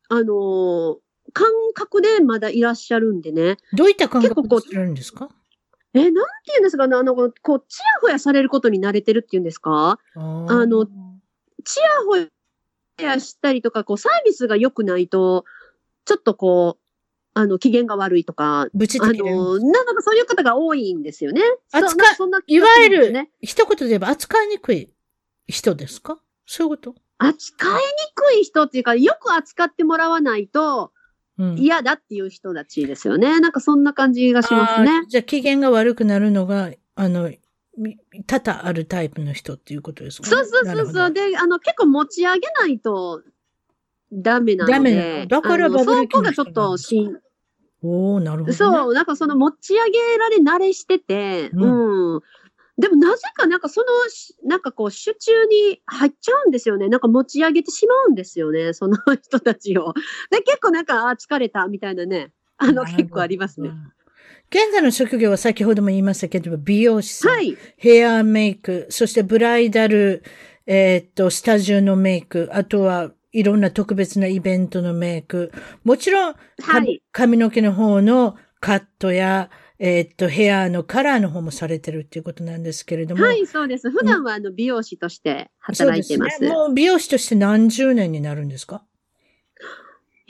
[0.09, 0.97] あのー
[1.35, 3.57] 感覚でまだいらっしゃるんでね。
[3.73, 5.31] どういった感覚をしてるんですか？
[5.95, 7.31] え、なんて言うんですかね、あの、こう、
[7.69, 9.99] ちやほやされることに慣れてるっていうんですか？
[10.17, 10.85] ああの
[11.65, 12.27] ちやほや
[12.99, 15.45] したりとか、こう、サービスが良くないと、
[16.05, 16.83] ちょっとこう、
[17.35, 19.11] あの、機嫌が悪いとか、ぶちあ。
[19.13, 21.41] の、なんかそういう方が多いんですよね。
[21.73, 24.93] 扱いそんなそんな気いわゆるね、一言で言えば扱いにくい
[25.47, 26.19] 人ですか？
[26.45, 26.95] そういうこと？
[27.19, 27.79] 扱いに
[28.15, 30.93] くい人っていうか、よく扱ってもらわないと
[31.39, 31.59] うん。
[31.59, 33.41] 嫌だっていう人たちですよね。
[33.41, 35.07] なんかそんな感じがしますあねー。
[35.07, 37.39] じゃあ機嫌が悪くなるのが、あの、み
[38.27, 41.13] 多々あるタイプの人っていうことですか、ね、そうそうそうそう。
[41.13, 43.23] で、あの、結構持ち上げないと
[44.13, 44.73] ダメなので。
[44.73, 47.19] ダメだからバブル期の人そこがちょっとしん、
[47.83, 48.53] おおなるほど、ね。
[48.55, 52.21] そう、なんかその持ち上げられ慣れしてて、ううん。
[52.79, 56.89] でもなぜかなんかそのし、なんかこう、手中に入っちゃうんですよね。
[56.89, 58.73] なんか持ち上げてしまうんですよね。
[58.73, 59.95] その人たちを。
[60.31, 62.33] で、結構なんか、あー疲れたみたいなね。
[62.57, 63.71] あの、結構ありますね。
[64.55, 67.57] 現在の職業は先ほども言いましたけど、美容師さん、はい。
[67.79, 70.23] ヘアメイク、そしてブライダル、
[70.67, 75.53] えーっと、スタジオのメイク、あとはいろんな特別なイベントのメイク、
[75.85, 77.03] もちろん、はい。
[77.13, 79.49] 髪の毛の方のカットや、
[79.79, 83.91] えーっと、ヘアのカラーの方もされてるっていうことなんですけれども、はい、そうです。
[83.91, 86.37] 普段はあの美容師として働いてます。
[86.37, 86.57] そうですね。
[86.57, 88.85] もう美容師として何十年になるんですか？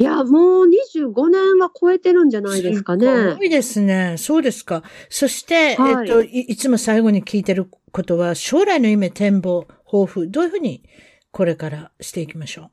[0.02, 3.44] いや、もう25年は超えてるんじゃないですかすねご。
[3.44, 4.16] いですね。
[4.18, 4.82] そうですか。
[5.08, 10.82] そして、はいえっとい、いつも最後に聞いてることは、将来の夢、展望、抱負、どういうふうに
[11.30, 12.72] これからしていきましょ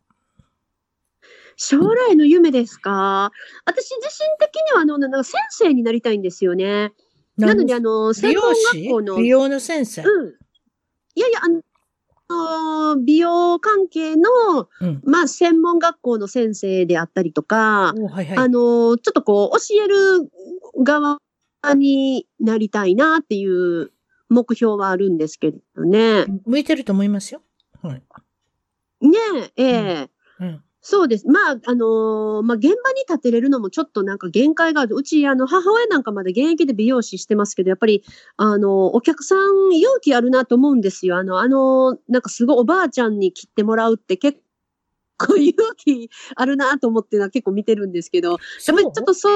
[1.55, 3.31] 将来の夢ですか？
[3.63, 6.93] 私自身的にはあの、なんか先生になりたいんですよね。
[7.37, 7.41] う。
[7.45, 10.01] なので、あの専門学師校の、美容の先生？
[10.01, 10.29] うん。
[11.13, 11.61] いやいや、あの、
[12.29, 14.29] の美容関係の、
[14.81, 15.01] うん。
[15.03, 18.37] まあ、専門学校の先生であったりとか、おはいはい。
[18.37, 20.31] あの、ちょっとこう、教える
[20.83, 21.19] 側
[21.75, 23.91] になりたいなっていう
[24.29, 26.25] 目標はあるんですけどね。
[26.45, 27.41] 向いてると思いますよ。
[27.81, 28.03] はい。
[29.01, 29.17] ね
[29.57, 30.09] え、ええ
[30.39, 30.63] うん。
[30.81, 31.27] そうです。
[31.27, 34.95] まあ、あのーまあ、現場に立てれるのもちょっとなんか限界がある。
[34.95, 38.03] うち、あの、母親なんかまで現役で美容師してますけど、やっぱり、
[38.37, 41.17] あのお客さん勇気あるなと思うんですよ。
[41.17, 44.39] あの、あのなんかすごいおばあちゃんに切ってもらうって結
[45.17, 49.29] 構勇気あるなと思ってのは結構見てるんですけど、やっぱりちょっとそ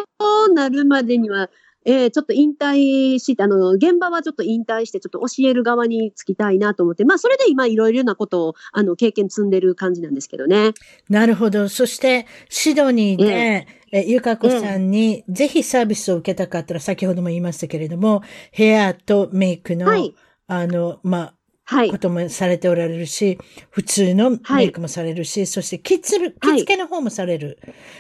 [0.45, 1.49] うなるまでには、
[1.85, 10.71] えーちょっと引退して、あの、現場はちょっと引退して、ちょっと教える側につきたいなと思って、まあ、それで今いろいろなことを、あの、経験積んでる感じなんですけどね。
[11.09, 11.69] なるほど。
[11.69, 20.13] そして、シドニーで、えゆかこさんに、ぜひサービスを受けたかったら、先ほども言いましたけれども、ヘアとメイクの、はい
[20.47, 21.33] あの、まあ、
[21.65, 21.97] はいこ。
[21.97, 23.37] ともされておられるし、
[23.69, 27.57] 普通のメイクもされるし、そしてキッズ、着付けの方もされる。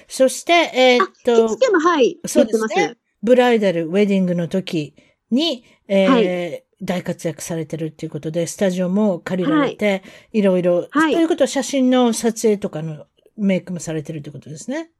[0.07, 2.45] そして、えーっ着と、付けも、はい、そう。
[2.45, 2.97] ですね。
[3.23, 4.93] ブライダル、ウェディングの時
[5.31, 10.03] に、えーは大活躍されてるっていうことで、スタジオも借りられて、
[10.33, 13.05] い、ろいろ、はいということは写真の撮影とかの
[13.37, 14.91] メイクもされてるってことですね。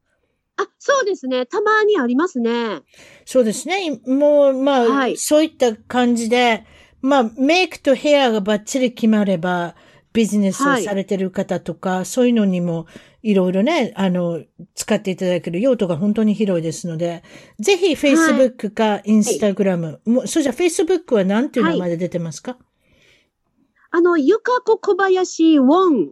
[0.56, 1.46] あ、そうですね。
[1.46, 2.82] たまにありますね。
[3.26, 4.00] そうですね。
[4.08, 6.66] もう、まあ、はいそういった感じで、
[7.02, 9.76] まあ、メイクとヘアがバッチリ決まれば、
[10.14, 12.86] ビジネスをされてる方とか、そういうのにも、
[13.24, 14.44] いろいろね、あの、
[14.76, 17.24] 使っていただける用途が本当に広いですので、
[17.58, 22.58] ぜひ Facebook か Instagram、もう、それじゃあ Facebook は何ていう名前で出てますか、
[23.92, 26.12] あの、ゆかこ小林ウォン。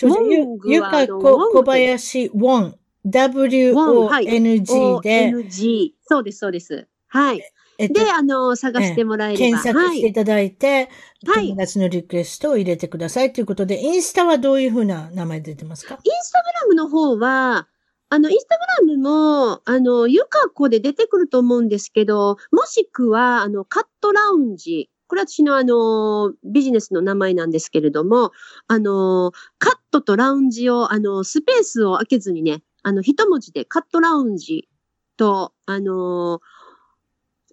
[0.00, 4.26] ゆウォングはゆかこ小林ウォン、ウォンはい。
[4.26, 5.96] W-O-N-G。
[6.02, 6.86] そうです、そうです。
[7.08, 7.42] はい。
[7.78, 9.62] えっとで、あの、探してもらえれば。
[9.62, 10.90] 検索していただいて、
[11.26, 15.94] はい友達のリクエストを入れてくださいということで、インスタはどういうふうな名前で出てますか？
[15.94, 17.68] インスタグラムの方は、
[18.08, 24.90] あの、インスタグラムも、あの、ゆかこで出てくると思うんですけど、もしくは、あの、カットラウンジ。
[25.06, 28.32] これは私のあの、ビジネスの名前なんですけれども、
[28.66, 34.68] あの、カットとラウンジを、あの、スペースを開けずにね、あの、一文字でカットラウンジ
[35.16, 36.40] と、あの、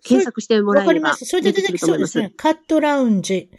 [0.04, 1.26] 検索してもらえればわかりました。
[1.26, 2.34] それで出てきそうですね。
[2.38, 3.50] カットラウンジ。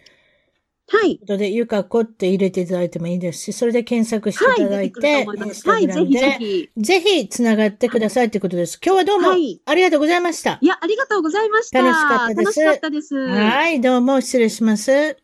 [0.89, 1.21] はい。
[1.25, 5.25] で、ゆかこって入れていただいてもいいですし、それで検索していただはい、て。
[5.25, 6.71] はい、ぜひぜひ。
[6.77, 8.81] ぜひ繋がってくださいということです。
[8.85, 10.59] 今日はどうもはいありがとうございました。
[10.61, 11.81] いや、ありがとうございました。
[11.81, 13.15] 楽しかったです楽しかったです。
[13.15, 13.51] はい。
[13.51, 15.17] はい、どうも失礼します。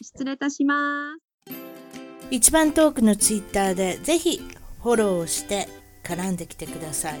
[0.00, 1.32] 失礼いたします。
[2.32, 4.40] 一番トークのツイッターでぜひ
[4.82, 5.68] フォローをして
[6.02, 7.20] 絡んできてください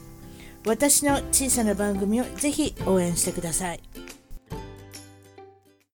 [0.65, 3.79] 私の小さな番組をぜひ応援してください。